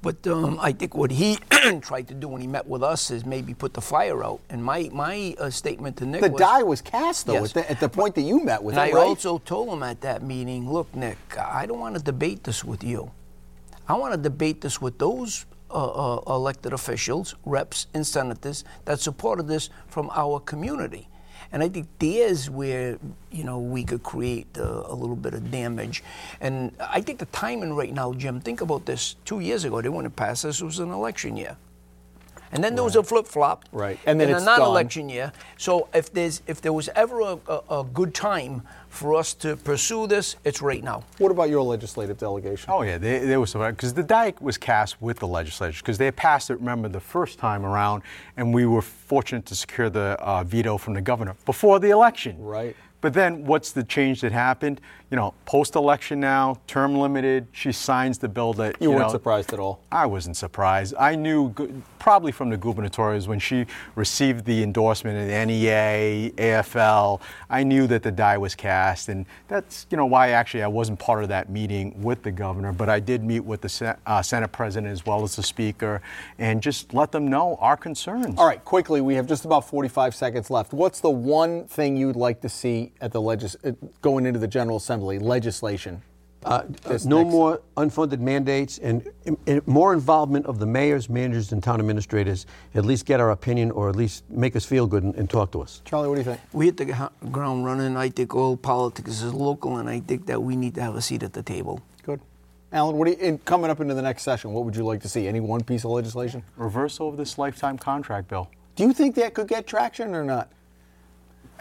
but 0.00 0.24
um, 0.26 0.58
I 0.60 0.72
think 0.72 0.94
what 0.94 1.10
he 1.10 1.38
tried 1.80 2.08
to 2.08 2.14
do 2.14 2.28
when 2.28 2.40
he 2.40 2.46
met 2.46 2.66
with 2.66 2.82
us 2.82 3.10
is 3.10 3.26
maybe 3.26 3.52
put 3.54 3.74
the 3.74 3.80
fire 3.80 4.22
out. 4.24 4.40
And 4.48 4.62
my 4.64 4.88
my 4.92 5.34
uh, 5.38 5.50
statement 5.50 5.96
to 5.98 6.06
Nick 6.06 6.20
the 6.22 6.30
was, 6.30 6.38
die 6.40 6.62
was 6.62 6.80
cast 6.80 7.26
though 7.26 7.34
Yes. 7.34 7.44
at, 7.50 7.54
the, 7.54 7.70
at 7.72 7.80
the 7.80 7.88
point 7.88 8.14
that 8.14 8.22
you 8.22 8.42
met 8.44 8.62
with 8.62 8.76
and 8.78 8.88
him, 8.90 8.96
I 8.96 9.00
right? 9.00 9.06
also 9.06 9.38
told 9.38 9.68
him 9.70 9.82
at 9.82 10.00
that 10.02 10.22
meeting, 10.22 10.70
look, 10.70 10.94
Nick, 10.94 11.18
I 11.38 11.66
don't 11.66 11.80
want 11.80 11.96
to 11.96 12.02
debate 12.02 12.44
this 12.44 12.64
with 12.64 12.84
you. 12.84 13.10
I 13.88 13.94
want 13.94 14.12
to 14.14 14.20
debate 14.20 14.60
this 14.60 14.80
with 14.80 14.98
those 14.98 15.46
uh, 15.70 15.74
uh, 16.18 16.34
elected 16.34 16.72
officials, 16.72 17.34
reps, 17.44 17.86
and 17.94 18.06
senators 18.06 18.64
that 18.84 19.00
supported 19.00 19.48
this 19.48 19.68
from 19.88 20.10
our 20.14 20.38
community. 20.40 21.08
And 21.52 21.62
I 21.62 21.68
think 21.68 21.88
there's 21.98 22.50
where 22.50 22.98
you 23.30 23.44
know 23.44 23.58
we 23.58 23.84
could 23.84 24.02
create 24.02 24.46
uh, 24.58 24.84
a 24.86 24.94
little 24.94 25.16
bit 25.16 25.34
of 25.34 25.50
damage. 25.50 26.02
And 26.40 26.72
I 26.80 27.00
think 27.00 27.18
the 27.18 27.26
timing 27.26 27.74
right 27.74 27.92
now, 27.92 28.12
Jim. 28.12 28.40
Think 28.40 28.60
about 28.60 28.86
this. 28.86 29.16
Two 29.24 29.40
years 29.40 29.64
ago, 29.64 29.80
they 29.80 29.88
wouldn't 29.88 30.16
pass 30.16 30.42
this. 30.42 30.60
It 30.60 30.64
was 30.64 30.78
an 30.78 30.90
election 30.90 31.36
year. 31.36 31.56
And 32.52 32.62
then 32.62 32.74
there 32.74 32.84
was 32.84 32.96
a 32.96 33.02
flip 33.02 33.26
flop. 33.26 33.64
Right. 33.72 33.98
And 34.06 34.20
then 34.20 34.28
in 34.30 34.36
it's 34.36 34.42
a 34.42 34.46
non-election 34.46 35.08
year. 35.08 35.32
So 35.56 35.88
if 35.92 36.12
there's 36.12 36.42
if 36.46 36.60
there 36.60 36.72
was 36.72 36.88
ever 36.94 37.20
a, 37.20 37.38
a, 37.48 37.80
a 37.80 37.84
good 37.84 38.14
time 38.14 38.62
for 38.88 39.14
us 39.14 39.34
to 39.34 39.56
pursue 39.56 40.06
this, 40.06 40.36
it's 40.44 40.62
right 40.62 40.82
now. 40.82 41.04
what 41.18 41.30
about 41.30 41.50
your 41.50 41.62
legislative 41.62 42.18
delegation? 42.18 42.70
Oh 42.72 42.82
yeah, 42.82 42.98
they, 42.98 43.18
they 43.20 43.36
was 43.36 43.52
because 43.52 43.92
the 43.92 44.02
die 44.02 44.32
was 44.40 44.56
cast 44.56 45.00
with 45.00 45.18
the 45.18 45.26
legislature 45.26 45.80
because 45.80 45.98
they 45.98 46.10
passed 46.10 46.50
it. 46.50 46.58
Remember 46.58 46.88
the 46.88 47.00
first 47.00 47.38
time 47.38 47.64
around, 47.64 48.02
and 48.36 48.52
we 48.52 48.66
were 48.66 48.82
fortunate 48.82 49.44
to 49.46 49.54
secure 49.54 49.90
the 49.90 50.16
uh, 50.20 50.42
veto 50.44 50.78
from 50.78 50.94
the 50.94 51.00
governor 51.00 51.36
before 51.44 51.78
the 51.78 51.90
election. 51.90 52.36
Right. 52.42 52.74
But 53.00 53.14
then, 53.14 53.44
what's 53.44 53.70
the 53.70 53.84
change 53.84 54.22
that 54.22 54.32
happened? 54.32 54.80
You 55.10 55.16
know, 55.16 55.32
post-election 55.46 56.18
now, 56.18 56.58
term 56.66 56.96
limited. 56.96 57.46
She 57.52 57.70
signs 57.70 58.18
the 58.18 58.28
bill 58.28 58.52
that 58.54 58.76
you, 58.80 58.90
weren't 58.90 59.02
know, 59.02 59.08
surprised 59.08 59.52
at 59.52 59.60
all. 59.60 59.80
I 59.90 60.04
wasn't 60.04 60.36
surprised. 60.36 60.94
I 60.98 61.14
knew 61.14 61.54
probably 61.98 62.32
from 62.32 62.50
the 62.50 62.58
gubernatorials 62.58 63.26
when 63.28 63.38
she 63.38 63.66
received 63.94 64.44
the 64.44 64.62
endorsement 64.62 65.16
of 65.16 65.28
the 65.28 65.46
NEA, 65.46 66.30
AFL. 66.32 67.20
I 67.48 67.62
knew 67.62 67.86
that 67.86 68.02
the 68.02 68.10
die 68.10 68.36
was 68.36 68.54
cast, 68.54 69.08
and 69.08 69.26
that's 69.46 69.86
you 69.90 69.96
know 69.96 70.06
why 70.06 70.30
actually 70.30 70.64
I 70.64 70.68
wasn't 70.68 70.98
part 70.98 71.22
of 71.22 71.28
that 71.28 71.48
meeting 71.48 72.02
with 72.02 72.22
the 72.22 72.32
governor, 72.32 72.72
but 72.72 72.88
I 72.88 72.98
did 72.98 73.22
meet 73.22 73.40
with 73.40 73.60
the 73.60 73.96
uh, 74.06 74.22
Senate 74.22 74.48
president 74.52 74.92
as 74.92 75.06
well 75.06 75.22
as 75.22 75.36
the 75.36 75.42
speaker, 75.42 76.02
and 76.38 76.60
just 76.60 76.92
let 76.92 77.12
them 77.12 77.28
know 77.28 77.56
our 77.60 77.76
concerns. 77.76 78.34
All 78.36 78.46
right, 78.46 78.62
quickly, 78.64 79.00
we 79.00 79.14
have 79.14 79.26
just 79.26 79.44
about 79.44 79.68
45 79.68 80.14
seconds 80.14 80.50
left. 80.50 80.72
What's 80.72 81.00
the 81.00 81.10
one 81.10 81.64
thing 81.64 81.96
you'd 81.96 82.16
like 82.16 82.40
to 82.40 82.48
see 82.48 82.87
at 83.00 83.12
the 83.12 83.20
legis- 83.20 83.56
uh, 83.64 83.72
going 84.02 84.26
into 84.26 84.38
the 84.38 84.48
General 84.48 84.76
Assembly 84.76 85.18
legislation? 85.18 86.02
Uh, 86.44 86.62
This 86.86 87.04
no 87.04 87.22
next- 87.22 87.32
more 87.32 87.60
unfunded 87.76 88.20
mandates 88.20 88.78
and, 88.78 89.08
and 89.48 89.66
more 89.66 89.92
involvement 89.92 90.46
of 90.46 90.60
the 90.60 90.66
mayors, 90.66 91.08
managers, 91.10 91.50
and 91.52 91.60
town 91.62 91.80
administrators. 91.80 92.46
At 92.74 92.84
least 92.84 93.06
get 93.06 93.18
our 93.18 93.32
opinion, 93.32 93.72
or 93.72 93.88
at 93.88 93.96
least 93.96 94.22
make 94.30 94.54
us 94.54 94.64
feel 94.64 94.86
good 94.86 95.02
and, 95.02 95.14
and 95.16 95.28
talk 95.28 95.50
to 95.52 95.60
us. 95.62 95.82
Charlie, 95.84 96.08
what 96.08 96.14
do 96.14 96.20
you 96.20 96.24
think? 96.24 96.40
We 96.52 96.66
hit 96.66 96.76
the 96.76 96.92
ha- 96.92 97.10
ground 97.32 97.64
running. 97.64 97.96
I 97.96 98.08
think 98.08 98.34
all 98.36 98.56
politics 98.56 99.20
is 99.20 99.34
local, 99.34 99.78
and 99.78 99.88
I 99.90 99.98
think 100.00 100.26
that 100.26 100.40
we 100.40 100.54
need 100.54 100.76
to 100.76 100.82
have 100.82 100.94
a 100.94 101.02
seat 101.02 101.24
at 101.24 101.32
the 101.32 101.42
table. 101.42 101.80
Good. 102.04 102.20
Allan, 102.72 102.96
what 102.96 103.06
do 103.06 103.10
you, 103.12 103.16
in, 103.18 103.38
coming 103.38 103.68
up 103.70 103.80
into 103.80 103.94
the 103.94 104.02
next 104.02 104.22
session, 104.22 104.52
what 104.52 104.64
would 104.64 104.76
you 104.76 104.84
like 104.84 105.00
to 105.02 105.08
see? 105.08 105.26
Any 105.26 105.40
one 105.40 105.64
piece 105.64 105.84
of 105.84 105.90
legislation? 105.90 106.44
Reversal 106.56 107.08
of 107.08 107.16
this 107.16 107.36
lifetime 107.36 107.78
contract 107.78 108.28
bill. 108.28 108.48
Do 108.76 108.84
you 108.84 108.92
think 108.92 109.16
that 109.16 109.34
could 109.34 109.48
get 109.48 109.66
traction 109.66 110.14
or 110.14 110.22
not? 110.22 110.50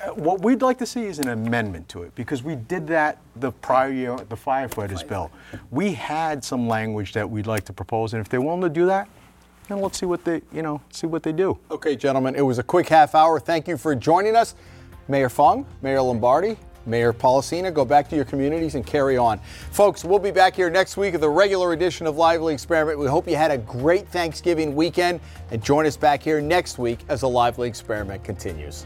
Uh, 0.04 0.12
What 0.12 0.42
we'd 0.42 0.62
like 0.62 0.78
to 0.80 0.86
see 0.86 1.06
is 1.06 1.20
an 1.20 1.30
amendment 1.30 1.90
to 1.90 2.04
it 2.04 2.14
because 2.16 2.44
we 2.44 2.56
did 2.56 2.88
that 2.88 3.18
the 3.36 3.52
prior 3.52 3.92
year, 3.92 4.16
the 4.30 4.36
firefighters 4.36 5.08
bill. 5.08 5.32
We 5.72 5.94
had 5.94 6.44
some 6.44 6.68
language 6.68 7.14
that 7.14 7.30
we'd 7.30 7.48
like 7.48 7.66
to 7.66 7.74
propose, 7.74 8.14
and 8.14 8.22
if 8.22 8.30
they're 8.30 8.42
willing 8.42 8.62
to 8.62 8.70
do 8.70 8.86
that, 8.88 9.08
then 9.68 9.82
let's 9.82 10.00
see 10.00 10.06
what 10.06 10.24
they, 10.24 10.42
you 10.54 10.62
know, 10.62 10.82
see 10.92 11.08
what 11.08 11.24
they 11.24 11.34
do. 11.34 11.58
Okay, 11.72 11.96
gentlemen, 11.96 12.36
it 12.36 12.42
was 12.42 12.58
a 12.58 12.64
quick 12.64 12.88
half 12.88 13.16
hour. 13.16 13.40
Thank 13.40 13.68
you 13.68 13.78
for 13.78 13.96
joining 13.96 14.36
us. 14.36 14.56
Mayor 15.08 15.30
Fung, 15.30 15.66
Mayor 15.82 16.02
Lombardi, 16.02 16.58
Mayor 16.86 17.12
Polisena, 17.12 17.74
go 17.74 17.84
back 17.84 18.08
to 18.10 18.16
your 18.16 18.24
communities 18.24 18.76
and 18.76 18.86
carry 18.86 19.18
on. 19.18 19.40
Folks, 19.72 20.06
we'll 20.06 20.20
be 20.20 20.32
back 20.32 20.56
here 20.56 20.70
next 20.70 20.96
week 20.96 21.14
with 21.14 21.24
a 21.24 21.30
regular 21.30 21.74
edition 21.74 22.08
of 22.08 22.18
Lively 22.18 22.54
Experiment. 22.54 22.98
We 22.98 23.08
hope 23.08 23.28
you 23.28 23.36
had 23.36 23.52
a 23.52 23.58
great 23.58 24.08
Thanksgiving 24.08 24.74
weekend 24.76 25.20
and 25.52 25.62
join 25.62 25.86
us 25.86 25.98
back 25.98 26.24
here 26.24 26.40
next 26.40 26.78
week 26.78 27.00
as 27.10 27.22
the 27.22 27.30
Lively 27.30 27.68
Experiment 27.68 28.24
continues. 28.24 28.86